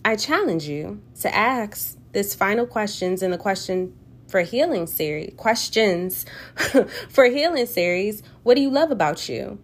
I 0.05 0.17
challenge 0.17 0.65
you 0.65 1.01
to 1.21 1.35
ask 1.35 1.97
this 2.13 2.35
final 2.35 2.67
questions 2.67 3.23
in 3.23 3.31
the 3.31 3.39
question 3.39 3.95
for 4.29 4.43
healing 4.43 4.87
series 4.87 5.33
questions 5.37 6.27
for 7.09 7.25
healing 7.25 7.67
series 7.67 8.23
what 8.43 8.55
do 8.55 8.61
you 8.63 8.71
love 8.71 8.91
about 8.91 9.29
you? 9.29 9.59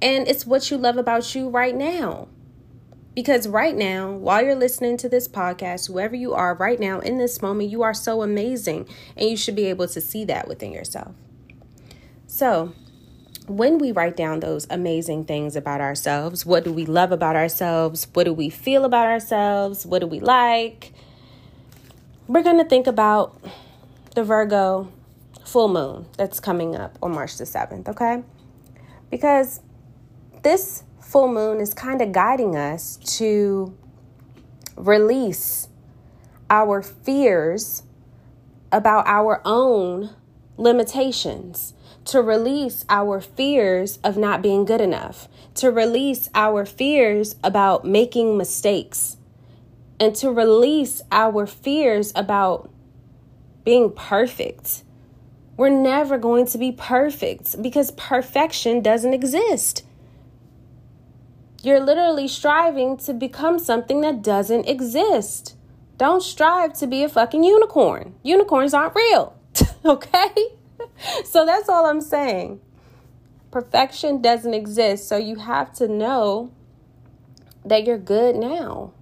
And 0.00 0.28
it's 0.28 0.46
what 0.46 0.70
you 0.70 0.76
love 0.76 0.96
about 0.96 1.34
you 1.34 1.48
right 1.48 1.74
now. 1.74 2.28
Because 3.14 3.48
right 3.48 3.74
now 3.74 4.12
while 4.12 4.42
you're 4.42 4.54
listening 4.54 4.96
to 4.98 5.08
this 5.08 5.26
podcast 5.26 5.88
whoever 5.88 6.14
you 6.14 6.34
are 6.34 6.54
right 6.54 6.78
now 6.78 7.00
in 7.00 7.18
this 7.18 7.40
moment 7.40 7.70
you 7.70 7.82
are 7.82 7.94
so 7.94 8.22
amazing 8.22 8.86
and 9.16 9.28
you 9.28 9.36
should 9.36 9.56
be 9.56 9.66
able 9.66 9.88
to 9.88 10.00
see 10.00 10.24
that 10.26 10.48
within 10.48 10.72
yourself. 10.72 11.14
So 12.26 12.74
when 13.46 13.78
we 13.78 13.92
write 13.92 14.16
down 14.16 14.40
those 14.40 14.66
amazing 14.70 15.24
things 15.24 15.56
about 15.56 15.80
ourselves, 15.80 16.44
what 16.44 16.64
do 16.64 16.72
we 16.72 16.84
love 16.84 17.12
about 17.12 17.36
ourselves? 17.36 18.08
What 18.12 18.24
do 18.24 18.32
we 18.32 18.50
feel 18.50 18.84
about 18.84 19.06
ourselves? 19.06 19.86
What 19.86 20.00
do 20.00 20.06
we 20.06 20.20
like? 20.20 20.92
We're 22.26 22.42
going 22.42 22.58
to 22.58 22.64
think 22.64 22.86
about 22.86 23.40
the 24.14 24.24
Virgo 24.24 24.92
full 25.44 25.68
moon 25.68 26.06
that's 26.16 26.40
coming 26.40 26.74
up 26.74 26.98
on 27.00 27.12
March 27.12 27.36
the 27.36 27.44
7th, 27.44 27.88
okay? 27.88 28.24
Because 29.10 29.60
this 30.42 30.82
full 31.00 31.28
moon 31.28 31.60
is 31.60 31.72
kind 31.72 32.02
of 32.02 32.10
guiding 32.12 32.56
us 32.56 32.96
to 33.18 33.76
release 34.76 35.68
our 36.50 36.82
fears 36.82 37.84
about 38.72 39.06
our 39.06 39.40
own 39.44 40.10
limitations, 40.56 41.74
to 42.06 42.22
release 42.22 42.84
our 42.88 43.20
fears 43.20 43.98
of 44.02 44.16
not 44.16 44.42
being 44.42 44.64
good 44.64 44.80
enough, 44.80 45.28
to 45.54 45.70
release 45.70 46.28
our 46.34 46.64
fears 46.64 47.36
about 47.42 47.84
making 47.84 48.36
mistakes, 48.36 49.16
and 49.98 50.14
to 50.16 50.30
release 50.30 51.02
our 51.10 51.46
fears 51.46 52.12
about 52.14 52.70
being 53.64 53.92
perfect. 53.92 54.84
We're 55.56 55.70
never 55.70 56.18
going 56.18 56.46
to 56.46 56.58
be 56.58 56.70
perfect 56.70 57.60
because 57.60 57.90
perfection 57.92 58.82
doesn't 58.82 59.14
exist. 59.14 59.84
You're 61.62 61.80
literally 61.80 62.28
striving 62.28 62.96
to 62.98 63.12
become 63.12 63.58
something 63.58 64.02
that 64.02 64.22
doesn't 64.22 64.68
exist. 64.68 65.56
Don't 65.98 66.22
strive 66.22 66.74
to 66.74 66.86
be 66.86 67.02
a 67.02 67.08
fucking 67.08 67.42
unicorn. 67.42 68.14
Unicorns 68.22 68.74
aren't 68.74 68.94
real. 68.94 69.34
okay? 69.84 70.55
So 71.24 71.44
that's 71.44 71.68
all 71.68 71.86
I'm 71.86 72.00
saying. 72.00 72.60
Perfection 73.50 74.20
doesn't 74.20 74.54
exist. 74.54 75.08
So 75.08 75.16
you 75.16 75.36
have 75.36 75.72
to 75.74 75.88
know 75.88 76.52
that 77.64 77.84
you're 77.84 77.98
good 77.98 78.36
now, 78.36 78.92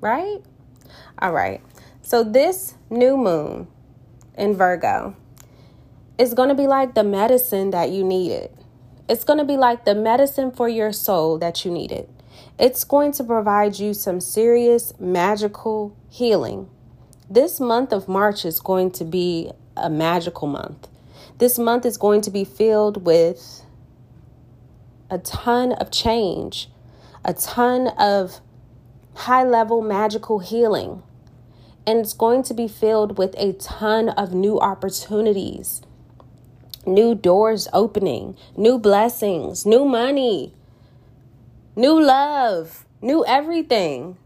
right? 0.00 0.38
All 1.18 1.32
right. 1.32 1.60
So 2.02 2.22
this 2.24 2.74
new 2.90 3.16
moon 3.16 3.68
in 4.36 4.56
Virgo 4.56 5.16
is 6.18 6.34
going 6.34 6.48
to 6.48 6.54
be 6.54 6.66
like 6.66 6.94
the 6.94 7.04
medicine 7.04 7.70
that 7.70 7.90
you 7.90 8.04
needed. 8.04 8.50
It's 9.08 9.24
going 9.24 9.38
to 9.38 9.44
be 9.44 9.56
like 9.56 9.84
the 9.84 9.94
medicine 9.94 10.50
for 10.50 10.68
your 10.68 10.92
soul 10.92 11.38
that 11.38 11.64
you 11.64 11.70
needed. 11.70 12.08
It's 12.58 12.84
going 12.84 13.12
to 13.12 13.24
provide 13.24 13.78
you 13.78 13.94
some 13.94 14.20
serious 14.20 14.92
magical 14.98 15.96
healing. 16.08 16.68
This 17.28 17.60
month 17.60 17.92
of 17.92 18.08
March 18.08 18.44
is 18.44 18.60
going 18.60 18.90
to 18.92 19.04
be 19.04 19.50
a 19.76 19.88
magical 19.88 20.48
month. 20.48 20.88
This 21.42 21.58
month 21.58 21.84
is 21.84 21.96
going 21.96 22.20
to 22.20 22.30
be 22.30 22.44
filled 22.44 23.04
with 23.04 23.64
a 25.10 25.18
ton 25.18 25.72
of 25.72 25.90
change, 25.90 26.68
a 27.24 27.34
ton 27.34 27.88
of 27.98 28.40
high 29.14 29.42
level 29.42 29.82
magical 29.82 30.38
healing. 30.38 31.02
And 31.84 31.98
it's 31.98 32.12
going 32.12 32.44
to 32.44 32.54
be 32.54 32.68
filled 32.68 33.18
with 33.18 33.34
a 33.38 33.54
ton 33.54 34.10
of 34.10 34.32
new 34.32 34.60
opportunities, 34.60 35.82
new 36.86 37.12
doors 37.12 37.66
opening, 37.72 38.36
new 38.56 38.78
blessings, 38.78 39.66
new 39.66 39.84
money, 39.84 40.54
new 41.74 42.00
love, 42.00 42.86
new 43.00 43.24
everything. 43.26 44.16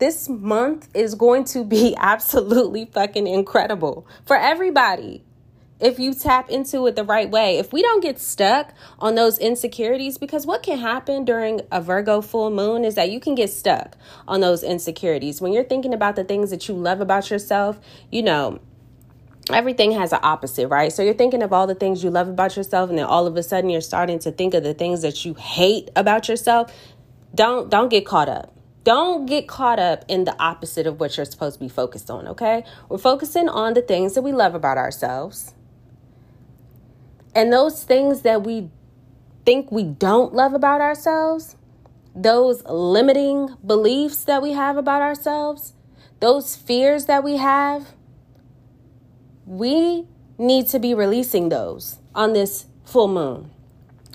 This 0.00 0.28
month 0.28 0.88
is 0.92 1.14
going 1.14 1.44
to 1.44 1.62
be 1.62 1.94
absolutely 2.00 2.86
fucking 2.86 3.28
incredible 3.28 4.08
for 4.24 4.36
everybody 4.36 5.22
if 5.78 5.98
you 5.98 6.14
tap 6.14 6.48
into 6.50 6.86
it 6.86 6.96
the 6.96 7.04
right 7.04 7.30
way. 7.30 7.58
If 7.58 7.72
we 7.72 7.82
don't 7.82 8.02
get 8.02 8.18
stuck 8.18 8.72
on 8.98 9.14
those 9.14 9.38
insecurities, 9.38 10.18
because 10.18 10.46
what 10.46 10.62
can 10.62 10.78
happen 10.78 11.24
during 11.24 11.60
a 11.70 11.80
Virgo 11.80 12.20
full 12.20 12.50
moon 12.50 12.84
is 12.84 12.94
that 12.94 13.10
you 13.10 13.20
can 13.20 13.34
get 13.34 13.50
stuck 13.50 13.96
on 14.26 14.40
those 14.40 14.62
insecurities. 14.62 15.40
When 15.40 15.52
you're 15.52 15.64
thinking 15.64 15.92
about 15.92 16.16
the 16.16 16.24
things 16.24 16.50
that 16.50 16.68
you 16.68 16.74
love 16.74 17.00
about 17.00 17.30
yourself, 17.30 17.78
you 18.10 18.22
know, 18.22 18.60
everything 19.52 19.92
has 19.92 20.12
an 20.12 20.20
opposite, 20.22 20.68
right? 20.68 20.92
So 20.92 21.02
you're 21.02 21.14
thinking 21.14 21.42
of 21.42 21.52
all 21.52 21.66
the 21.66 21.74
things 21.74 22.02
you 22.02 22.10
love 22.10 22.28
about 22.28 22.56
yourself 22.56 22.88
and 22.88 22.98
then 22.98 23.06
all 23.06 23.26
of 23.26 23.36
a 23.36 23.42
sudden 23.42 23.70
you're 23.70 23.80
starting 23.80 24.18
to 24.20 24.32
think 24.32 24.54
of 24.54 24.64
the 24.64 24.74
things 24.74 25.02
that 25.02 25.24
you 25.24 25.34
hate 25.34 25.90
about 25.94 26.28
yourself. 26.28 26.72
Don't 27.34 27.68
don't 27.68 27.90
get 27.90 28.06
caught 28.06 28.28
up. 28.28 28.54
Don't 28.82 29.26
get 29.26 29.48
caught 29.48 29.80
up 29.80 30.04
in 30.08 30.24
the 30.24 30.40
opposite 30.40 30.86
of 30.86 31.00
what 31.00 31.16
you're 31.16 31.26
supposed 31.26 31.58
to 31.58 31.60
be 31.60 31.68
focused 31.68 32.08
on, 32.08 32.28
okay? 32.28 32.64
We're 32.88 32.98
focusing 32.98 33.48
on 33.48 33.74
the 33.74 33.82
things 33.82 34.14
that 34.14 34.22
we 34.22 34.30
love 34.32 34.54
about 34.54 34.78
ourselves 34.78 35.55
and 37.36 37.52
those 37.52 37.84
things 37.84 38.22
that 38.22 38.44
we 38.44 38.70
think 39.44 39.70
we 39.70 39.84
don't 39.84 40.32
love 40.32 40.54
about 40.54 40.80
ourselves, 40.80 41.54
those 42.14 42.64
limiting 42.64 43.54
beliefs 43.64 44.24
that 44.24 44.40
we 44.40 44.52
have 44.52 44.78
about 44.78 45.02
ourselves, 45.02 45.74
those 46.20 46.56
fears 46.56 47.04
that 47.04 47.22
we 47.22 47.36
have, 47.36 47.88
we 49.44 50.08
need 50.38 50.66
to 50.68 50.78
be 50.78 50.94
releasing 50.94 51.50
those 51.50 51.98
on 52.14 52.32
this 52.32 52.64
full 52.86 53.06
moon. 53.06 53.50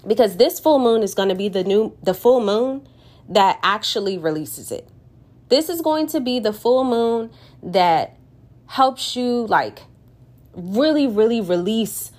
Because 0.05 0.37
this 0.37 0.59
full 0.59 0.79
moon 0.79 1.03
is 1.03 1.13
going 1.13 1.29
to 1.29 1.35
be 1.35 1.47
the 1.47 1.63
new 1.63 1.95
the 2.01 2.15
full 2.15 2.41
moon 2.41 2.87
that 3.29 3.59
actually 3.61 4.17
releases 4.17 4.71
it. 4.71 4.89
This 5.49 5.69
is 5.69 5.81
going 5.81 6.07
to 6.07 6.19
be 6.19 6.39
the 6.39 6.53
full 6.53 6.83
moon 6.83 7.29
that 7.61 8.17
helps 8.65 9.15
you 9.15 9.45
like 9.45 9.83
really 10.55 11.05
really 11.05 11.39
release 11.39 12.11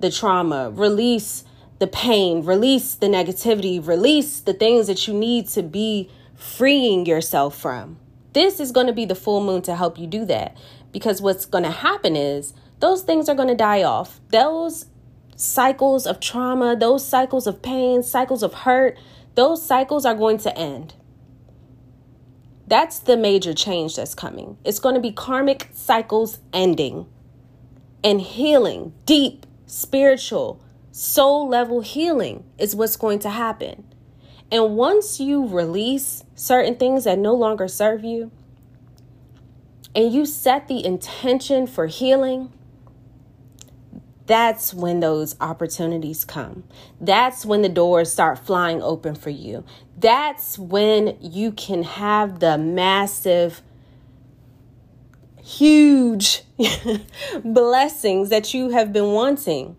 the 0.00 0.10
trauma, 0.10 0.70
release 0.70 1.44
the 1.78 1.86
pain, 1.86 2.44
release 2.44 2.94
the 2.94 3.06
negativity, 3.06 3.84
release 3.84 4.40
the 4.40 4.54
things 4.54 4.86
that 4.86 5.06
you 5.06 5.14
need 5.14 5.48
to 5.48 5.62
be 5.62 6.10
freeing 6.34 7.06
yourself 7.06 7.58
from. 7.58 7.98
This 8.32 8.58
is 8.60 8.72
going 8.72 8.86
to 8.86 8.92
be 8.92 9.04
the 9.04 9.14
full 9.14 9.42
moon 9.42 9.62
to 9.62 9.76
help 9.76 9.98
you 9.98 10.06
do 10.06 10.24
that 10.26 10.56
because 10.92 11.20
what's 11.20 11.46
going 11.46 11.64
to 11.64 11.70
happen 11.70 12.16
is 12.16 12.52
those 12.80 13.02
things 13.02 13.28
are 13.28 13.34
going 13.34 13.48
to 13.48 13.54
die 13.54 13.82
off. 13.82 14.20
Those 14.30 14.86
cycles 15.36 16.06
of 16.06 16.20
trauma, 16.20 16.76
those 16.76 17.06
cycles 17.06 17.46
of 17.46 17.62
pain, 17.62 18.02
cycles 18.02 18.42
of 18.42 18.54
hurt, 18.54 18.98
those 19.34 19.64
cycles 19.64 20.04
are 20.04 20.14
going 20.14 20.38
to 20.38 20.56
end. 20.56 20.94
That's 22.66 22.98
the 22.98 23.16
major 23.16 23.52
change 23.52 23.96
that's 23.96 24.14
coming. 24.14 24.56
It's 24.64 24.78
going 24.78 24.94
to 24.94 25.00
be 25.00 25.12
karmic 25.12 25.70
cycles 25.74 26.38
ending 26.52 27.06
and 28.02 28.20
healing, 28.20 28.94
deep 29.06 29.46
spiritual, 29.66 30.60
soul 30.92 31.48
level 31.48 31.80
healing 31.80 32.44
is 32.58 32.76
what's 32.76 32.96
going 32.96 33.18
to 33.20 33.30
happen. 33.30 33.84
And 34.50 34.76
once 34.76 35.18
you 35.18 35.46
release 35.46 36.24
certain 36.34 36.76
things 36.76 37.04
that 37.04 37.18
no 37.18 37.34
longer 37.34 37.66
serve 37.66 38.04
you, 38.04 38.30
and 39.94 40.12
you 40.12 40.26
set 40.26 40.68
the 40.68 40.84
intention 40.84 41.66
for 41.66 41.86
healing, 41.86 42.52
that's 44.26 44.72
when 44.72 45.00
those 45.00 45.36
opportunities 45.40 46.24
come. 46.24 46.64
That's 47.00 47.44
when 47.44 47.62
the 47.62 47.68
doors 47.68 48.12
start 48.12 48.38
flying 48.38 48.82
open 48.82 49.14
for 49.14 49.30
you. 49.30 49.64
That's 49.98 50.58
when 50.58 51.16
you 51.20 51.52
can 51.52 51.82
have 51.82 52.40
the 52.40 52.56
massive 52.56 53.62
huge 55.44 56.42
blessings 57.44 58.30
that 58.30 58.54
you 58.54 58.70
have 58.70 58.92
been 58.92 59.12
wanting. 59.12 59.76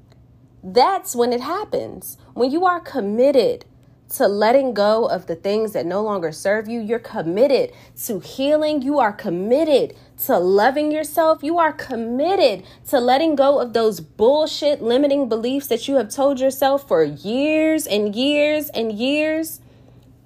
That's 0.63 1.15
when 1.15 1.33
it 1.33 1.41
happens. 1.41 2.17
When 2.35 2.51
you 2.51 2.65
are 2.65 2.79
committed 2.79 3.65
to 4.09 4.27
letting 4.27 4.75
go 4.75 5.05
of 5.05 5.25
the 5.25 5.35
things 5.35 5.73
that 5.73 5.87
no 5.87 6.03
longer 6.03 6.31
serve 6.31 6.69
you, 6.69 6.79
you're 6.79 6.99
committed 6.99 7.71
to 8.05 8.19
healing, 8.19 8.83
you 8.83 8.99
are 8.99 9.11
committed 9.11 9.95
to 10.25 10.37
loving 10.37 10.91
yourself, 10.91 11.41
you 11.41 11.57
are 11.57 11.73
committed 11.73 12.63
to 12.89 12.99
letting 12.99 13.35
go 13.35 13.59
of 13.59 13.73
those 13.73 13.99
bullshit 13.99 14.83
limiting 14.83 15.27
beliefs 15.27 15.65
that 15.67 15.87
you 15.87 15.95
have 15.95 16.09
told 16.09 16.39
yourself 16.39 16.87
for 16.87 17.03
years 17.03 17.87
and 17.87 18.15
years 18.15 18.69
and 18.69 18.93
years. 18.93 19.61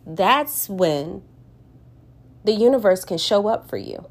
That's 0.06 0.68
when 0.68 1.24
the 2.44 2.54
universe 2.54 3.06
can 3.06 3.18
show 3.18 3.48
up 3.48 3.70
for 3.70 3.78
you 3.78 4.06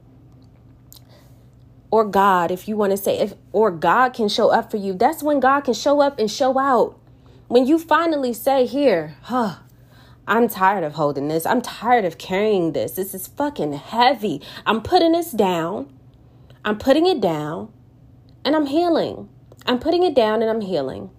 or 1.91 2.05
God, 2.05 2.51
if 2.51 2.69
you 2.69 2.77
want 2.77 2.93
to 2.93 2.97
say, 2.97 3.19
if 3.19 3.35
or 3.53 3.71
God 3.71 4.13
can 4.13 4.29
show 4.29 4.51
up 4.51 4.71
for 4.71 4.77
you, 4.77 4.95
that's 4.95 5.23
when 5.23 5.41
God 5.41 5.63
can 5.63 5.75
show 5.75 6.01
up 6.01 6.19
and 6.19 6.31
show 6.31 6.59
out. 6.59 6.99
When 7.49 7.67
you 7.67 7.79
finally 7.79 8.35
say, 8.35 8.67
Here, 8.67 9.17
huh, 9.23 9.57
I'm 10.27 10.49
tired 10.49 10.85
of 10.85 10.95
holding 10.95 11.29
this. 11.29 11.47
I'm 11.47 11.63
tired 11.63 12.05
of 12.05 12.19
carrying 12.19 12.73
this. 12.73 12.93
This 12.93 13.15
is 13.15 13.27
fucking 13.27 13.73
heavy. 13.73 14.43
I'm 14.67 14.83
putting 14.83 15.13
this 15.13 15.33
down. 15.33 15.91
I'm 16.65 16.77
putting 16.77 17.07
it 17.07 17.21
down 17.21 17.73
and 18.45 18.55
I'm 18.55 18.67
healing. 18.67 19.31
I'm 19.65 19.79
putting 19.79 20.03
it 20.03 20.15
down 20.15 20.43
and 20.43 20.51
I'm 20.51 20.61
healing. 20.61 21.11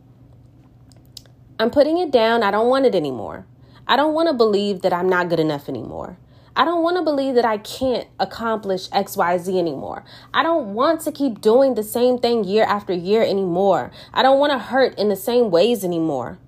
I'm 1.59 1.71
putting 1.71 1.97
it 1.97 2.11
down. 2.11 2.43
I 2.43 2.51
don't 2.51 2.69
want 2.69 2.85
it 2.85 2.93
anymore. 2.93 3.47
I 3.87 3.95
don't 3.95 4.13
want 4.13 4.29
to 4.29 4.33
believe 4.33 4.83
that 4.83 4.93
I'm 4.93 5.09
not 5.09 5.29
good 5.29 5.39
enough 5.39 5.67
anymore. 5.67 6.17
I 6.55 6.65
don't 6.65 6.83
want 6.83 6.97
to 6.97 7.03
believe 7.03 7.35
that 7.35 7.45
I 7.45 7.57
can't 7.57 8.07
accomplish 8.19 8.89
XYZ 8.89 9.57
anymore. 9.57 10.03
I 10.33 10.43
don't 10.43 10.73
want 10.73 11.01
to 11.01 11.11
keep 11.11 11.41
doing 11.41 11.75
the 11.75 11.83
same 11.83 12.17
thing 12.17 12.43
year 12.43 12.63
after 12.63 12.93
year 12.93 13.23
anymore. 13.23 13.91
I 14.13 14.23
don't 14.23 14.39
want 14.39 14.51
to 14.51 14.59
hurt 14.59 14.97
in 14.97 15.09
the 15.09 15.15
same 15.15 15.51
ways 15.51 15.83
anymore. 15.83 16.39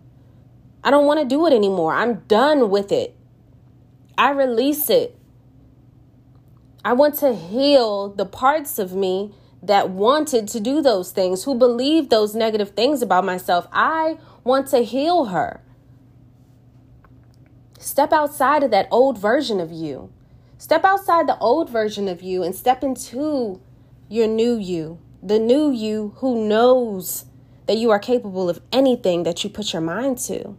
I 0.84 0.91
don't 0.91 1.05
want 1.05 1.20
to 1.20 1.25
do 1.25 1.46
it 1.46 1.53
anymore. 1.53 1.93
I'm 1.93 2.22
done 2.27 2.70
with 2.70 2.91
it. 2.91 3.15
I 4.17 4.31
release 4.31 4.89
it. 4.89 5.17
I 6.84 6.93
want 6.93 7.15
to 7.20 7.36
heal 7.36 8.10
the 8.10 8.25
parts 8.25 8.79
of 8.79 8.93
me 8.93 9.34
that 9.63 9.89
wanted 9.89 10.48
to 10.48 10.60
do 10.60 10.81
those 10.81 11.12
things, 11.12 11.43
who 11.43 11.53
believed 11.53 12.10
those 12.10 12.34
negative 12.34 12.72
things 12.72 13.03
about 13.03 13.24
myself. 13.24 13.67
I 13.72 14.17
want 14.43 14.67
to 14.70 14.79
heal 14.79 15.25
her. 15.25 15.62
Step 17.81 18.13
outside 18.13 18.61
of 18.61 18.69
that 18.69 18.88
old 18.91 19.17
version 19.17 19.59
of 19.59 19.71
you. 19.71 20.13
Step 20.59 20.85
outside 20.85 21.27
the 21.27 21.38
old 21.39 21.67
version 21.67 22.07
of 22.07 22.21
you 22.21 22.43
and 22.43 22.55
step 22.55 22.83
into 22.83 23.59
your 24.07 24.27
new 24.27 24.55
you, 24.55 25.00
the 25.23 25.39
new 25.39 25.71
you 25.71 26.13
who 26.17 26.47
knows 26.47 27.25
that 27.65 27.77
you 27.77 27.89
are 27.89 27.97
capable 27.97 28.51
of 28.51 28.61
anything 28.71 29.23
that 29.23 29.43
you 29.43 29.50
put 29.50 29.73
your 29.73 29.81
mind 29.81 30.19
to. 30.19 30.55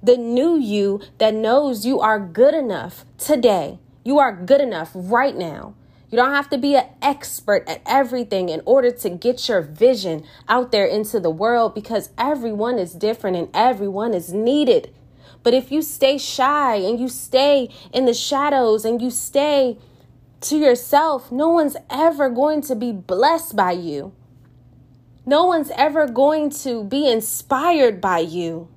The 0.00 0.16
new 0.16 0.56
you 0.56 1.00
that 1.18 1.34
knows 1.34 1.84
you 1.84 1.98
are 1.98 2.20
good 2.20 2.54
enough 2.54 3.04
today. 3.18 3.80
You 4.04 4.20
are 4.20 4.32
good 4.32 4.60
enough 4.60 4.92
right 4.94 5.36
now. 5.36 5.74
You 6.10 6.16
don't 6.16 6.34
have 6.34 6.50
to 6.50 6.58
be 6.58 6.76
an 6.76 6.86
expert 7.02 7.68
at 7.68 7.82
everything 7.86 8.50
in 8.50 8.62
order 8.66 8.92
to 8.92 9.10
get 9.10 9.48
your 9.48 9.62
vision 9.62 10.22
out 10.48 10.70
there 10.70 10.86
into 10.86 11.18
the 11.18 11.30
world 11.30 11.74
because 11.74 12.10
everyone 12.16 12.78
is 12.78 12.92
different 12.92 13.36
and 13.36 13.48
everyone 13.52 14.14
is 14.14 14.32
needed. 14.32 14.94
But 15.42 15.54
if 15.54 15.72
you 15.72 15.82
stay 15.82 16.18
shy 16.18 16.76
and 16.76 17.00
you 17.00 17.08
stay 17.08 17.68
in 17.92 18.04
the 18.04 18.14
shadows 18.14 18.84
and 18.84 19.02
you 19.02 19.10
stay 19.10 19.78
to 20.42 20.56
yourself, 20.56 21.32
no 21.32 21.48
one's 21.48 21.76
ever 21.90 22.28
going 22.28 22.62
to 22.62 22.74
be 22.74 22.92
blessed 22.92 23.56
by 23.56 23.72
you. 23.72 24.12
No 25.24 25.46
one's 25.46 25.70
ever 25.76 26.08
going 26.08 26.50
to 26.50 26.84
be 26.84 27.10
inspired 27.10 28.00
by 28.00 28.18
you. 28.18 28.68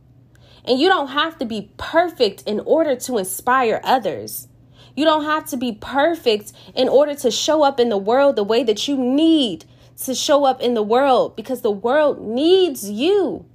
And 0.63 0.79
you 0.79 0.87
don't 0.87 1.09
have 1.09 1.37
to 1.39 1.45
be 1.45 1.71
perfect 1.77 2.43
in 2.43 2.59
order 2.61 2.95
to 2.95 3.17
inspire 3.17 3.81
others. 3.83 4.47
You 4.95 5.05
don't 5.05 5.25
have 5.25 5.45
to 5.49 5.57
be 5.57 5.73
perfect 5.73 6.53
in 6.73 6.87
order 6.87 7.15
to 7.15 7.29
show 7.29 7.63
up 7.63 7.79
in 7.79 7.89
the 7.89 7.97
world 7.97 8.35
the 8.35 8.43
way 8.43 8.63
that 8.63 8.87
you 8.87 8.97
need 8.97 9.65
to 10.03 10.15
show 10.15 10.45
up 10.45 10.61
in 10.61 10.73
the 10.73 10.83
world 10.83 11.35
because 11.35 11.61
the 11.61 11.71
world 11.71 12.21
needs 12.21 12.89
you 12.89 13.45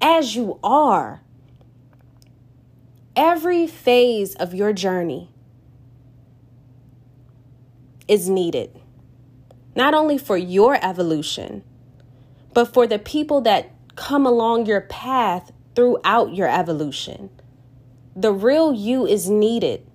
as 0.00 0.36
you 0.36 0.58
are. 0.62 1.22
Every 3.14 3.66
phase 3.66 4.34
of 4.36 4.54
your 4.54 4.72
journey 4.72 5.30
is 8.08 8.28
needed, 8.28 8.80
not 9.74 9.94
only 9.94 10.18
for 10.18 10.36
your 10.36 10.78
evolution, 10.84 11.62
but 12.54 12.72
for 12.72 12.86
the 12.86 12.98
people 12.98 13.40
that 13.42 13.70
come 13.96 14.26
along 14.26 14.66
your 14.66 14.80
path 14.80 15.52
throughout 15.74 16.34
your 16.34 16.48
evolution. 16.48 17.30
The 18.14 18.32
real 18.32 18.72
you 18.72 19.06
is 19.06 19.28
needed 19.30 19.86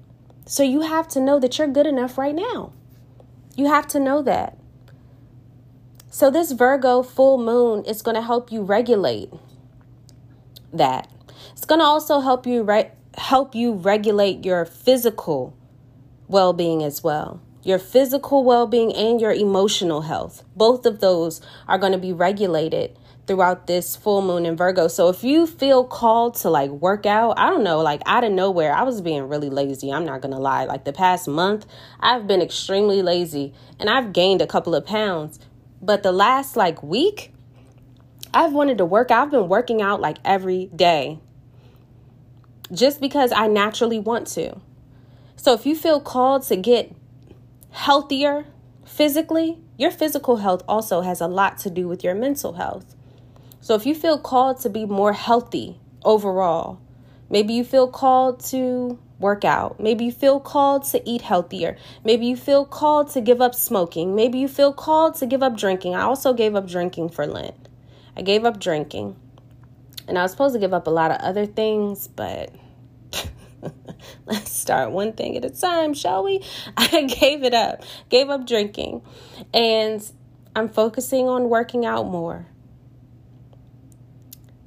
so 0.48 0.64
you 0.64 0.82
have 0.82 1.10
to 1.10 1.20
know 1.20 1.40
that 1.40 1.58
you're 1.58 1.68
good 1.68 1.86
enough 1.86 2.18
right 2.18 2.34
now. 2.34 2.72
You 3.58 3.66
have 3.66 3.86
to 3.90 4.00
know 4.00 4.22
that. 4.22 4.58
So 6.10 6.32
this 6.32 6.54
Virgo 6.54 7.04
full 7.04 7.38
moon 7.38 7.84
is 7.84 8.02
going 8.02 8.16
to 8.16 8.22
help 8.22 8.50
you 8.50 8.62
regulate 8.62 9.30
that. 10.72 11.12
It's 11.52 11.66
going 11.66 11.80
to 11.80 11.86
also 11.86 12.22
help 12.22 12.48
you 12.48 12.64
re- 12.64 12.92
help 13.18 13.56
you 13.56 13.74
regulate 13.74 14.46
your 14.46 14.66
physical 14.66 15.58
well-being 16.28 16.84
as 16.84 17.04
well. 17.04 17.42
Your 17.64 17.80
physical 17.80 18.44
well-being 18.44 18.94
and 18.94 19.20
your 19.20 19.34
emotional 19.34 20.02
health. 20.02 20.44
Both 20.56 20.86
of 20.86 21.00
those 21.00 21.42
are 21.68 21.78
going 21.78 21.92
to 21.92 21.98
be 21.98 22.14
regulated 22.14 22.98
throughout 23.26 23.68
this 23.68 23.96
full 23.96 24.22
moon 24.22 24.46
in 24.46 24.56
Virgo. 24.56 24.88
So 24.88 25.10
if 25.10 25.24
you 25.24 25.46
feel 25.46 25.84
called 25.84 26.36
to 26.36 26.50
like 26.50 26.70
work 26.70 27.06
out, 27.06 27.38
I 27.38 27.50
don't 27.50 27.64
know, 27.64 27.82
like 27.82 28.02
out 28.06 28.24
of 28.24 28.32
nowhere, 28.32 28.74
I 28.74 28.84
was 28.84 29.02
being 29.02 29.28
really 29.28 29.50
lazy. 29.50 29.92
I'm 29.92 30.06
not 30.06 30.22
going 30.22 30.34
to 30.34 30.40
lie. 30.40 30.64
Like 30.64 30.86
the 30.86 30.94
past 30.94 31.28
month, 31.28 31.66
I've 32.00 32.26
been 32.26 32.42
extremely 32.42 33.02
lazy 33.02 33.54
and 33.80 33.90
I've 33.90 34.14
gained 34.14 34.42
a 34.42 34.48
couple 34.48 34.74
of 34.74 34.86
pounds. 34.86 35.40
But 35.82 36.04
the 36.04 36.14
last 36.14 36.56
like 36.56 36.82
week, 36.82 37.34
I've 38.34 38.54
wanted 38.54 38.78
to 38.78 38.86
work 38.86 39.12
out. 39.12 39.26
I've 39.26 39.32
been 39.32 39.50
working 39.50 39.82
out 39.82 40.00
like 40.00 40.18
every 40.24 40.68
day 40.74 41.20
just 42.72 43.00
because 43.00 43.32
I 43.32 43.48
naturally 43.48 44.00
want 44.00 44.28
to. 44.28 44.58
So 45.36 45.54
if 45.54 45.66
you 45.66 45.76
feel 45.76 46.02
called 46.02 46.44
to 46.44 46.56
get 46.56 46.94
healthier 47.72 48.46
physically, 48.86 49.60
your 49.78 49.92
physical 49.92 50.38
health 50.38 50.64
also 50.68 51.02
has 51.02 51.22
a 51.22 51.28
lot 51.28 51.58
to 51.60 51.70
do 51.70 51.88
with 51.88 52.04
your 52.04 52.16
mental 52.16 52.54
health. 52.54 52.96
So 53.62 53.76
if 53.76 53.86
you 53.86 53.94
feel 53.94 54.18
called 54.18 54.60
to 54.62 54.70
be 54.70 54.86
more 54.86 55.14
healthy 55.14 55.80
overall, 56.04 56.80
maybe 57.30 57.54
you 57.54 57.64
feel 57.64 57.88
called 57.88 58.44
to 58.46 58.98
work 59.20 59.44
out, 59.44 59.80
maybe 59.80 60.06
you 60.06 60.12
feel 60.12 60.40
called 60.40 60.84
to 60.86 61.08
eat 61.10 61.22
healthier, 61.22 61.78
maybe 62.04 62.26
you 62.26 62.36
feel 62.36 62.66
called 62.66 63.10
to 63.12 63.22
give 63.22 63.42
up 63.42 63.56
smoking, 63.56 64.16
maybe 64.16 64.38
you 64.38 64.48
feel 64.48 64.74
called 64.74 65.16
to 65.16 65.26
give 65.26 65.44
up 65.44 65.58
drinking. 65.58 65.96
I 65.96 66.02
also 66.02 66.34
gave 66.34 66.56
up 66.56 66.68
drinking 66.68 67.10
for 67.10 67.26
Lent. 67.26 67.68
I 68.16 68.22
gave 68.22 68.46
up 68.46 68.60
drinking. 68.60 69.16
And 70.08 70.18
I 70.18 70.24
was 70.24 70.32
supposed 70.32 70.54
to 70.54 70.60
give 70.60 70.74
up 70.74 70.88
a 70.88 70.92
lot 70.92 71.12
of 71.12 71.18
other 71.18 71.46
things, 71.46 72.08
but 72.08 72.54
let's 74.26 74.52
start 74.52 74.92
one 74.92 75.14
thing 75.14 75.36
at 75.36 75.46
a 75.46 75.50
time, 75.50 75.94
shall 75.94 76.24
we? 76.24 76.44
I 76.78 77.04
gave 77.04 77.44
it 77.44 77.54
up, 77.54 77.84
gave 78.10 78.30
up 78.30 78.48
drinking, 78.48 79.02
and 79.54 80.10
I'm 80.56 80.70
focusing 80.70 81.28
on 81.28 81.50
working 81.50 81.86
out 81.86 82.08
more. 82.08 82.48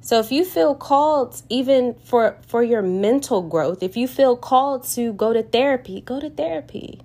So 0.03 0.19
if 0.19 0.31
you 0.31 0.43
feel 0.43 0.75
called 0.75 1.41
even 1.47 1.95
for 2.03 2.37
for 2.47 2.63
your 2.63 2.81
mental 2.81 3.41
growth, 3.41 3.83
if 3.83 3.95
you 3.95 4.07
feel 4.07 4.35
called 4.35 4.83
to 4.95 5.13
go 5.13 5.31
to 5.31 5.43
therapy, 5.43 6.01
go 6.01 6.19
to 6.19 6.29
therapy. 6.29 7.01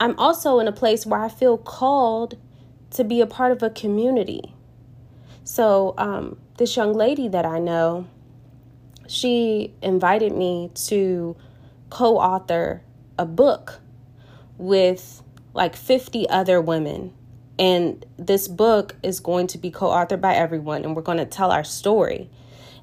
I'm 0.00 0.18
also 0.18 0.58
in 0.60 0.68
a 0.68 0.72
place 0.72 1.04
where 1.04 1.20
I 1.20 1.28
feel 1.28 1.58
called 1.58 2.36
to 2.90 3.04
be 3.04 3.20
a 3.20 3.26
part 3.26 3.52
of 3.52 3.62
a 3.62 3.70
community. 3.70 4.54
So 5.42 5.94
um, 5.98 6.38
this 6.56 6.76
young 6.76 6.92
lady 6.92 7.28
that 7.28 7.44
I 7.44 7.58
know, 7.58 8.06
she 9.06 9.74
invited 9.82 10.32
me 10.32 10.70
to 10.86 11.36
co-author 11.90 12.82
a 13.18 13.26
book 13.26 13.80
with 14.56 15.22
like 15.52 15.76
50 15.76 16.28
other 16.28 16.60
women 16.60 17.12
and 17.58 18.04
this 18.18 18.48
book 18.48 18.96
is 19.02 19.20
going 19.20 19.46
to 19.48 19.58
be 19.58 19.70
co 19.70 19.86
authored 19.86 20.20
by 20.20 20.34
everyone, 20.34 20.84
and 20.84 20.96
we're 20.96 21.02
going 21.02 21.18
to 21.18 21.24
tell 21.24 21.52
our 21.52 21.64
story. 21.64 22.28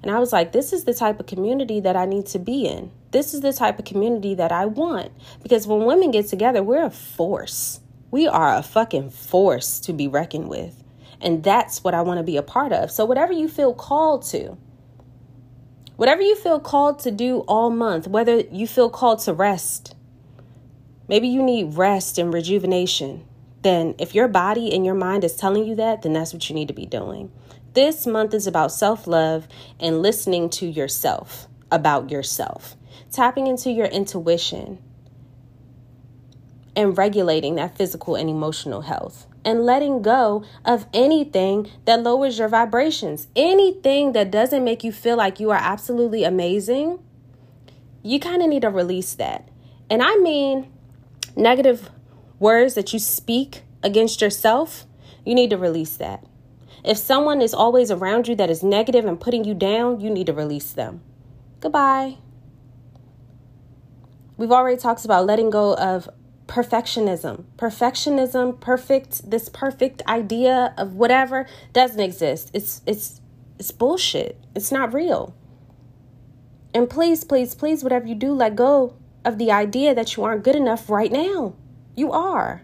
And 0.02 0.10
I 0.10 0.20
was 0.20 0.34
like, 0.34 0.52
this 0.52 0.74
is 0.74 0.86
the 0.86 0.94
type 0.94 1.20
of 1.20 1.28
community 1.28 1.80
that 1.82 1.96
I 1.96 2.06
need 2.06 2.26
to 2.28 2.40
be 2.40 2.66
in. 2.66 2.92
This 3.12 3.34
is 3.34 3.42
the 3.42 3.54
type 3.54 3.78
of 3.78 3.86
community 3.86 4.34
that 4.36 4.52
I 4.52 4.66
want. 4.66 5.12
Because 5.44 5.68
when 5.68 5.86
women 5.86 6.10
get 6.10 6.28
together, 6.28 6.64
we're 6.64 6.86
a 6.86 6.90
force. 6.90 7.82
We 8.10 8.28
are 8.28 8.56
a 8.56 8.64
fucking 8.64 9.12
force 9.12 9.80
to 9.82 9.94
be 9.94 10.08
reckoned 10.08 10.48
with. 10.48 10.81
And 11.22 11.44
that's 11.44 11.84
what 11.84 11.94
I 11.94 12.02
want 12.02 12.18
to 12.18 12.24
be 12.24 12.38
a 12.38 12.44
part 12.44 12.72
of. 12.72 12.92
So, 12.92 13.06
whatever 13.06 13.32
you 13.32 13.48
feel 13.48 13.74
called 13.74 14.24
to, 14.28 14.58
whatever 15.96 16.22
you 16.22 16.36
feel 16.36 16.60
called 16.60 17.00
to 17.00 17.12
do 17.12 17.40
all 17.48 17.70
month, 17.70 18.08
whether 18.08 18.40
you 18.40 18.68
feel 18.68 18.90
called 18.90 19.20
to 19.20 19.34
rest, 19.34 19.96
maybe 21.08 21.28
you 21.28 21.44
need 21.44 21.76
rest 21.76 22.18
and 22.18 22.34
rejuvenation 22.34 23.26
then 23.62 23.96
if 24.00 24.16
your 24.16 24.28
body 24.28 24.74
and 24.74 24.86
your 24.86 24.96
mind 24.96 25.24
is 25.24 25.36
telling 25.36 25.66
you 25.66 25.76
that, 25.76 26.02
then 26.02 26.14
that's 26.14 26.34
what 26.34 26.50
you 26.50 26.56
need 26.56 26.68
to 26.70 26.74
be 26.74 26.86
doing. 26.86 27.32
This 27.74 28.06
month 28.08 28.34
is 28.34 28.48
about 28.48 28.72
self 28.72 29.08
love 29.08 29.48
and 29.80 30.02
listening 30.02 30.50
to 30.52 30.66
yourself 30.66 31.48
about 31.72 32.10
yourself, 32.10 32.76
tapping 33.12 33.48
into 33.48 33.72
your 33.72 33.86
intuition 33.86 34.80
and 36.76 36.98
regulating 36.98 37.56
that 37.56 37.78
physical 37.78 38.16
and 38.16 38.30
emotional 38.30 38.82
health 38.82 39.28
and 39.44 39.66
letting 39.66 40.02
go 40.02 40.44
of 40.66 40.86
anything 40.94 41.70
that 41.86 42.04
lowers 42.04 42.38
your 42.38 42.48
vibrations, 42.48 43.28
anything 43.36 44.14
that 44.14 44.32
doesn't 44.32 44.64
make 44.64 44.84
you 44.84 44.92
feel 44.92 45.18
like 45.18 45.40
you 45.40 45.50
are 45.52 45.60
absolutely 45.60 46.24
amazing. 46.24 47.00
You 48.04 48.20
kind 48.20 48.42
of 48.42 48.50
need 48.50 48.62
to 48.62 48.70
release 48.70 49.14
that. 49.16 49.48
And 49.90 50.02
I 50.02 50.16
mean 50.18 50.72
negative 51.36 51.90
words 52.40 52.74
that 52.76 52.94
you 52.94 53.00
speak 53.00 53.64
against 53.84 54.22
yourself, 54.22 54.86
you 55.26 55.36
need 55.36 55.50
to 55.50 55.58
release 55.58 55.96
that. 55.98 56.24
If 56.84 56.98
someone 56.98 57.42
is 57.42 57.54
always 57.54 57.92
around 57.92 58.28
you 58.28 58.36
that 58.36 58.50
is 58.50 58.64
negative 58.64 59.06
and 59.06 59.20
putting 59.20 59.44
you 59.46 59.54
down, 59.54 60.00
you 60.00 60.10
need 60.10 60.28
to 60.28 60.34
release 60.34 60.72
them. 60.72 61.02
Goodbye. 61.60 62.18
We've 64.38 64.52
already 64.52 64.78
talked 64.78 65.06
about 65.06 65.28
letting 65.28 65.52
go 65.52 65.76
of 65.76 66.10
perfectionism. 66.52 67.46
Perfectionism, 67.58 68.60
perfect, 68.60 69.32
this 69.32 69.48
perfect 69.48 70.02
idea 70.06 70.74
of 70.78 70.94
whatever 70.96 71.48
doesn't 71.72 72.02
exist. 72.02 72.52
It's 72.54 72.82
it's 72.86 73.22
it's 73.58 73.72
bullshit. 73.72 74.38
It's 74.54 74.70
not 74.70 74.94
real. 74.94 75.34
And 76.74 76.90
please, 76.90 77.24
please, 77.24 77.56
please, 77.56 77.84
whatever 77.84 78.06
you 78.06 78.16
do, 78.16 78.34
let 78.34 78.58
go 78.58 78.98
of 79.24 79.38
the 79.38 79.50
idea 79.50 79.96
that 79.96 80.18
you 80.18 80.24
aren't 80.24 80.44
good 80.44 80.58
enough 80.58 80.90
right 80.90 81.12
now. 81.12 81.54
You 81.96 82.12
are. 82.12 82.64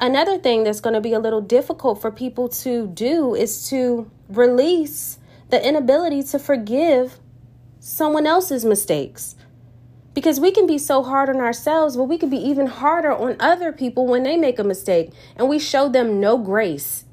Another 0.00 0.36
thing 0.36 0.64
that's 0.64 0.80
going 0.80 0.94
to 0.94 1.00
be 1.00 1.12
a 1.12 1.20
little 1.20 1.42
difficult 1.42 2.00
for 2.00 2.10
people 2.10 2.48
to 2.48 2.88
do 2.88 3.36
is 3.36 3.68
to 3.68 4.10
release 4.28 5.18
the 5.50 5.64
inability 5.64 6.24
to 6.24 6.38
forgive 6.40 7.20
someone 7.78 8.26
else's 8.26 8.64
mistakes. 8.64 9.36
Because 10.12 10.40
we 10.40 10.50
can 10.50 10.66
be 10.66 10.78
so 10.78 11.02
hard 11.02 11.28
on 11.28 11.36
ourselves, 11.36 11.96
but 11.96 12.04
we 12.04 12.18
can 12.18 12.30
be 12.30 12.36
even 12.36 12.66
harder 12.66 13.12
on 13.12 13.36
other 13.38 13.72
people 13.72 14.06
when 14.06 14.24
they 14.24 14.36
make 14.36 14.58
a 14.58 14.64
mistake 14.64 15.12
and 15.36 15.48
we 15.48 15.58
show 15.58 15.88
them 15.88 16.20
no 16.20 16.36
grace 16.36 17.04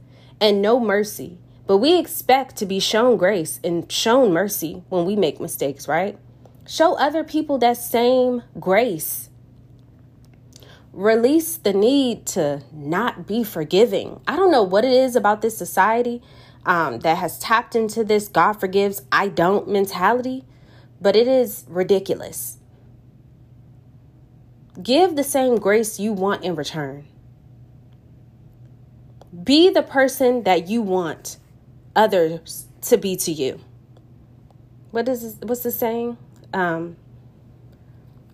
and 0.41 0.61
no 0.61 0.79
mercy 0.79 1.37
But 1.67 1.77
we 1.77 1.99
expect 1.99 2.55
to 2.57 2.65
be 2.65 2.79
shown 2.79 3.17
grace 3.17 3.59
and 3.61 3.91
shown 3.91 4.31
mercy 4.31 4.83
when 4.87 5.05
we 5.05 5.17
make 5.17 5.41
mistakes, 5.41 5.87
right? 5.87 6.17
Show 6.65 6.95
other 6.95 7.25
people 7.25 7.57
that 7.57 7.75
same 7.75 8.43
grace. 8.57 9.29
Release 10.93 11.57
the 11.57 11.73
need 11.73 12.25
to 12.27 12.63
not 12.71 13.27
be 13.27 13.43
forgiving. 13.43 14.21
I 14.27 14.37
don't 14.37 14.51
know 14.51 14.63
what 14.63 14.85
it 14.85 14.93
is 14.93 15.15
about 15.15 15.41
this 15.41 15.57
society 15.57 16.21
um, 16.65 16.99
that 16.99 17.17
has 17.17 17.37
tapped 17.37 17.75
into 17.75 18.03
this 18.03 18.29
God 18.29 18.53
forgives, 18.53 19.01
I 19.11 19.27
don't 19.27 19.67
mentality, 19.67 20.45
but 21.01 21.15
it 21.15 21.27
is 21.27 21.65
ridiculous. 21.67 22.57
Give 24.81 25.15
the 25.15 25.23
same 25.23 25.57
grace 25.57 25.99
you 25.99 26.13
want 26.13 26.43
in 26.43 26.55
return. 26.55 27.05
Be 29.43 29.69
the 29.69 29.81
person 29.81 30.43
that 30.43 30.67
you 30.67 30.81
want 30.81 31.37
others 31.95 32.67
to 32.81 32.97
be 32.97 33.15
to 33.17 33.31
you. 33.31 33.59
What 34.91 35.09
is 35.09 35.21
this, 35.21 35.35
what's 35.41 35.63
the 35.63 35.71
saying? 35.71 36.17
Um, 36.53 36.95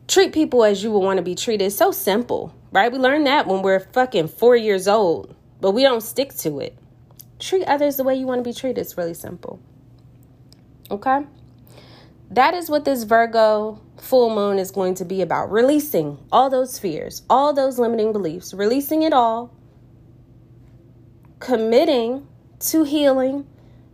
treat 0.08 0.34
people 0.34 0.64
as 0.64 0.84
you 0.84 0.92
would 0.92 1.00
want 1.00 1.18
to 1.18 1.24
be 1.24 1.36
treated. 1.36 1.66
It's 1.66 1.76
so 1.76 1.92
simple, 1.92 2.54
right? 2.72 2.92
We 2.92 3.00
learned 3.00 3.28
that 3.28 3.48
when 3.48 3.62
we're 3.62 3.80
fucking 3.80 4.28
four 4.28 4.56
years 4.56 4.88
old, 4.88 5.34
but 5.62 5.72
we 5.72 5.82
don't 5.82 6.02
stick 6.02 6.34
to 6.38 6.60
it. 6.60 6.78
Treat 7.40 7.64
others 7.68 7.98
the 7.98 8.04
way 8.04 8.16
you 8.16 8.28
want 8.28 8.40
to 8.40 8.44
be 8.44 8.54
treated. 8.54 8.80
It's 8.80 8.98
really 8.98 9.14
simple. 9.14 9.60
Okay? 10.92 11.26
That 12.34 12.56
is 12.56 12.67
what 12.67 12.84
this 12.84 13.04
Virgo 13.04 13.80
full 13.98 14.34
moon 14.34 14.58
is 14.58 14.72
going 14.72 14.96
to 14.96 15.06
be 15.06 15.22
about 15.22 15.52
releasing 15.52 16.17
all 16.32 16.50
those 16.50 16.80
fears, 16.80 17.22
all 17.30 17.54
those 17.54 17.78
limiting 17.78 18.12
beliefs, 18.12 18.56
releasing 18.56 19.04
it 19.04 19.13
all, 19.13 19.56
committing 21.39 22.28
to 22.60 22.86
healing, 22.86 23.46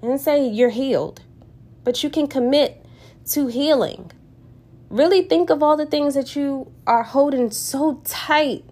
and 0.02 0.22
say 0.22 0.48
you're 0.48 0.70
healed. 0.70 1.22
But 1.84 2.02
you 2.02 2.10
can 2.10 2.28
commit 2.28 2.86
to 3.32 3.48
healing. 3.48 4.10
Really 4.90 5.24
think 5.24 5.50
of 5.50 5.62
all 5.62 5.76
the 5.76 5.86
things 5.86 6.16
that 6.16 6.34
you 6.34 6.72
are 6.88 7.04
holding 7.04 7.52
so 7.52 8.02
tight. 8.06 8.64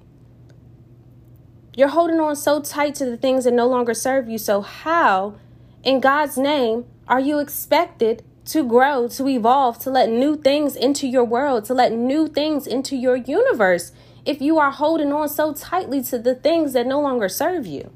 You're 1.75 1.89
holding 1.89 2.21
on 2.21 2.37
so 2.37 2.61
tight 2.61 2.95
to 2.95 3.05
the 3.05 3.17
things 3.17 3.43
that 3.43 3.53
no 3.53 3.67
longer 3.67 3.93
serve 3.93 4.29
you. 4.29 4.37
So, 4.37 4.61
how, 4.61 5.35
in 5.83 5.99
God's 5.99 6.37
name, 6.37 6.85
are 7.05 7.19
you 7.19 7.39
expected 7.39 8.23
to 8.47 8.63
grow, 8.63 9.09
to 9.09 9.27
evolve, 9.27 9.77
to 9.79 9.89
let 9.89 10.09
new 10.09 10.35
things 10.37 10.75
into 10.75 11.05
your 11.05 11.25
world, 11.25 11.65
to 11.65 11.73
let 11.73 11.91
new 11.91 12.27
things 12.27 12.65
into 12.65 12.95
your 12.95 13.17
universe 13.17 13.91
if 14.25 14.41
you 14.41 14.57
are 14.57 14.71
holding 14.71 15.11
on 15.11 15.27
so 15.27 15.53
tightly 15.53 16.01
to 16.03 16.17
the 16.17 16.33
things 16.33 16.73
that 16.73 16.87
no 16.87 16.99
longer 17.01 17.27
serve 17.27 17.65
you. 17.67 17.91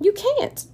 You 0.00 0.12
can't. 0.12 0.66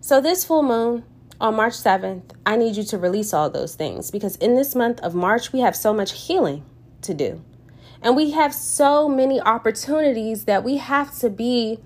So, 0.00 0.20
this 0.20 0.44
full 0.44 0.62
moon 0.62 1.04
on 1.40 1.54
March 1.54 1.74
7th, 1.74 2.22
I 2.46 2.56
need 2.56 2.76
you 2.76 2.84
to 2.84 2.98
release 2.98 3.34
all 3.34 3.50
those 3.50 3.74
things 3.74 4.10
because 4.10 4.36
in 4.36 4.54
this 4.54 4.74
month 4.74 4.98
of 5.00 5.14
March, 5.14 5.52
we 5.52 5.60
have 5.60 5.76
so 5.76 5.92
much 5.92 6.26
healing 6.26 6.64
to 7.02 7.14
do. 7.14 7.44
And 8.00 8.16
we 8.16 8.32
have 8.32 8.54
so 8.54 9.08
many 9.08 9.40
opportunities 9.40 10.46
that 10.46 10.64
we 10.64 10.78
have 10.78 11.16
to 11.18 11.30
be 11.30 11.78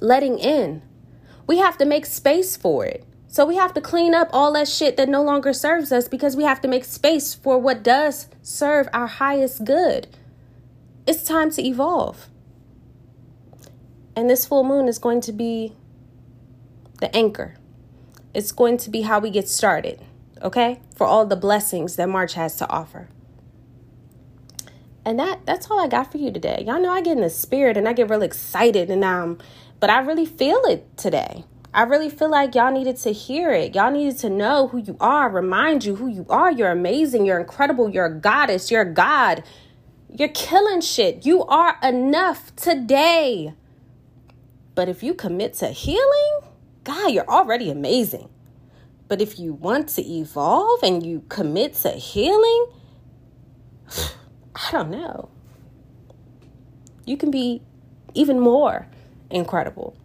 letting 0.00 0.38
in. 0.38 0.82
We 1.46 1.58
have 1.58 1.76
to 1.78 1.84
make 1.84 2.06
space 2.06 2.56
for 2.56 2.86
it. 2.86 3.04
So 3.34 3.44
we 3.44 3.56
have 3.56 3.74
to 3.74 3.80
clean 3.80 4.14
up 4.14 4.28
all 4.32 4.52
that 4.52 4.68
shit 4.68 4.96
that 4.96 5.08
no 5.08 5.20
longer 5.20 5.52
serves 5.52 5.90
us 5.90 6.06
because 6.06 6.36
we 6.36 6.44
have 6.44 6.60
to 6.60 6.68
make 6.68 6.84
space 6.84 7.34
for 7.34 7.58
what 7.58 7.82
does 7.82 8.28
serve 8.42 8.88
our 8.92 9.08
highest 9.08 9.64
good. 9.64 10.06
It's 11.04 11.24
time 11.24 11.50
to 11.50 11.66
evolve. 11.66 12.28
And 14.14 14.30
this 14.30 14.46
full 14.46 14.62
moon 14.62 14.86
is 14.86 15.00
going 15.00 15.20
to 15.22 15.32
be 15.32 15.72
the 17.00 17.12
anchor. 17.12 17.56
It's 18.32 18.52
going 18.52 18.76
to 18.76 18.88
be 18.88 19.02
how 19.02 19.18
we 19.18 19.30
get 19.30 19.48
started, 19.48 20.00
okay? 20.40 20.80
For 20.94 21.04
all 21.04 21.26
the 21.26 21.34
blessings 21.34 21.96
that 21.96 22.08
March 22.08 22.34
has 22.34 22.54
to 22.58 22.70
offer. 22.70 23.08
And 25.04 25.18
that 25.18 25.44
that's 25.44 25.68
all 25.68 25.84
I 25.84 25.88
got 25.88 26.12
for 26.12 26.18
you 26.18 26.30
today. 26.30 26.62
Y'all 26.64 26.80
know 26.80 26.92
I 26.92 27.00
get 27.00 27.16
in 27.16 27.22
the 27.24 27.30
spirit 27.30 27.76
and 27.76 27.88
I 27.88 27.94
get 27.94 28.08
really 28.08 28.26
excited 28.26 28.92
and 28.92 29.02
um 29.02 29.38
but 29.80 29.90
I 29.90 29.98
really 30.02 30.24
feel 30.24 30.62
it 30.66 30.96
today. 30.96 31.42
I 31.74 31.82
really 31.82 32.08
feel 32.08 32.30
like 32.30 32.54
y'all 32.54 32.70
needed 32.70 32.98
to 32.98 33.10
hear 33.10 33.50
it. 33.50 33.74
Y'all 33.74 33.90
needed 33.90 34.16
to 34.18 34.30
know 34.30 34.68
who 34.68 34.78
you 34.78 34.96
are, 35.00 35.28
remind 35.28 35.84
you 35.84 35.96
who 35.96 36.06
you 36.06 36.24
are. 36.28 36.52
You're 36.52 36.70
amazing, 36.70 37.26
you're 37.26 37.40
incredible, 37.40 37.90
you're 37.90 38.06
a 38.06 38.14
goddess, 38.14 38.70
you're 38.70 38.82
a 38.82 38.92
god. 38.92 39.42
You're 40.08 40.28
killing 40.28 40.80
shit. 40.80 41.26
You 41.26 41.42
are 41.46 41.76
enough 41.82 42.54
today. 42.54 43.54
But 44.76 44.88
if 44.88 45.02
you 45.02 45.14
commit 45.14 45.54
to 45.54 45.68
healing, 45.68 46.40
God, 46.84 47.08
you're 47.08 47.28
already 47.28 47.68
amazing. 47.68 48.28
But 49.08 49.20
if 49.20 49.40
you 49.40 49.54
want 49.54 49.88
to 49.90 50.02
evolve 50.02 50.84
and 50.84 51.04
you 51.04 51.24
commit 51.28 51.74
to 51.74 51.90
healing, 51.90 52.66
I 54.54 54.70
don't 54.70 54.90
know. 54.90 55.28
You 57.04 57.16
can 57.16 57.32
be 57.32 57.62
even 58.14 58.38
more 58.38 58.86
incredible. 59.28 59.96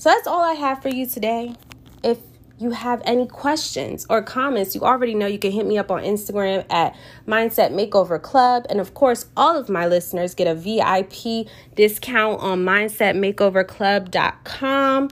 So 0.00 0.08
that's 0.08 0.26
all 0.26 0.40
I 0.40 0.54
have 0.54 0.80
for 0.80 0.88
you 0.88 1.04
today. 1.04 1.54
If 2.02 2.16
you 2.56 2.70
have 2.70 3.02
any 3.04 3.26
questions 3.26 4.06
or 4.08 4.22
comments, 4.22 4.74
you 4.74 4.80
already 4.80 5.14
know 5.14 5.26
you 5.26 5.38
can 5.38 5.52
hit 5.52 5.66
me 5.66 5.76
up 5.76 5.90
on 5.90 6.02
Instagram 6.02 6.64
at 6.70 6.96
Mindset 7.28 7.72
Makeover 7.72 8.22
Club. 8.22 8.64
And 8.70 8.80
of 8.80 8.94
course, 8.94 9.26
all 9.36 9.58
of 9.58 9.68
my 9.68 9.86
listeners 9.86 10.34
get 10.34 10.46
a 10.46 10.54
VIP 10.54 11.46
discount 11.76 12.40
on 12.40 12.64
mindsetmakeoverclub.com. 12.64 15.10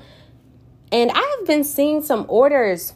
And 0.90 1.10
I 1.10 1.36
have 1.38 1.46
been 1.46 1.64
seeing 1.64 2.02
some 2.02 2.24
orders 2.26 2.94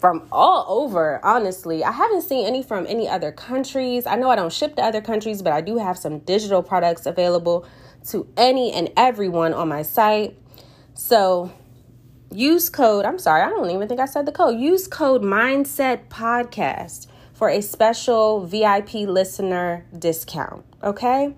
from 0.00 0.26
all 0.32 0.66
over, 0.68 1.24
honestly. 1.24 1.84
I 1.84 1.92
haven't 1.92 2.22
seen 2.22 2.44
any 2.44 2.64
from 2.64 2.88
any 2.88 3.08
other 3.08 3.30
countries. 3.30 4.04
I 4.04 4.16
know 4.16 4.30
I 4.30 4.34
don't 4.34 4.52
ship 4.52 4.74
to 4.74 4.82
other 4.82 5.00
countries, 5.00 5.42
but 5.42 5.52
I 5.52 5.60
do 5.60 5.78
have 5.78 5.96
some 5.96 6.18
digital 6.18 6.60
products 6.60 7.06
available 7.06 7.68
to 8.08 8.26
any 8.36 8.72
and 8.72 8.90
everyone 8.96 9.54
on 9.54 9.68
my 9.68 9.82
site. 9.82 10.36
So 10.94 11.52
use 12.30 12.68
code, 12.68 13.04
I'm 13.04 13.18
sorry, 13.18 13.42
I 13.42 13.50
don't 13.50 13.70
even 13.70 13.88
think 13.88 14.00
I 14.00 14.06
said 14.06 14.26
the 14.26 14.32
code. 14.32 14.58
Use 14.58 14.86
code 14.88 15.22
Mindset 15.22 16.08
Podcast 16.08 17.08
for 17.32 17.48
a 17.48 17.60
special 17.60 18.46
VIP 18.46 18.94
listener 18.94 19.86
discount. 19.96 20.64
Okay? 20.82 21.34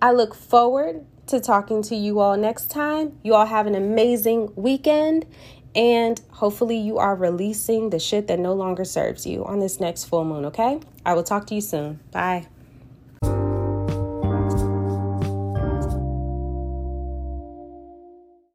I 0.00 0.12
look 0.12 0.34
forward 0.34 1.04
to 1.26 1.40
talking 1.40 1.82
to 1.82 1.96
you 1.96 2.20
all 2.20 2.36
next 2.36 2.70
time. 2.70 3.18
You 3.22 3.34
all 3.34 3.46
have 3.46 3.66
an 3.66 3.74
amazing 3.74 4.52
weekend. 4.54 5.26
And 5.74 6.20
hopefully, 6.30 6.78
you 6.78 6.98
are 6.98 7.14
releasing 7.14 7.90
the 7.90 7.98
shit 7.98 8.26
that 8.28 8.38
no 8.38 8.52
longer 8.54 8.84
serves 8.84 9.26
you 9.26 9.44
on 9.44 9.60
this 9.60 9.78
next 9.78 10.04
full 10.04 10.24
moon, 10.24 10.46
okay? 10.46 10.80
I 11.04 11.12
will 11.12 11.22
talk 11.22 11.46
to 11.48 11.54
you 11.54 11.60
soon. 11.60 12.00
Bye. 12.10 12.48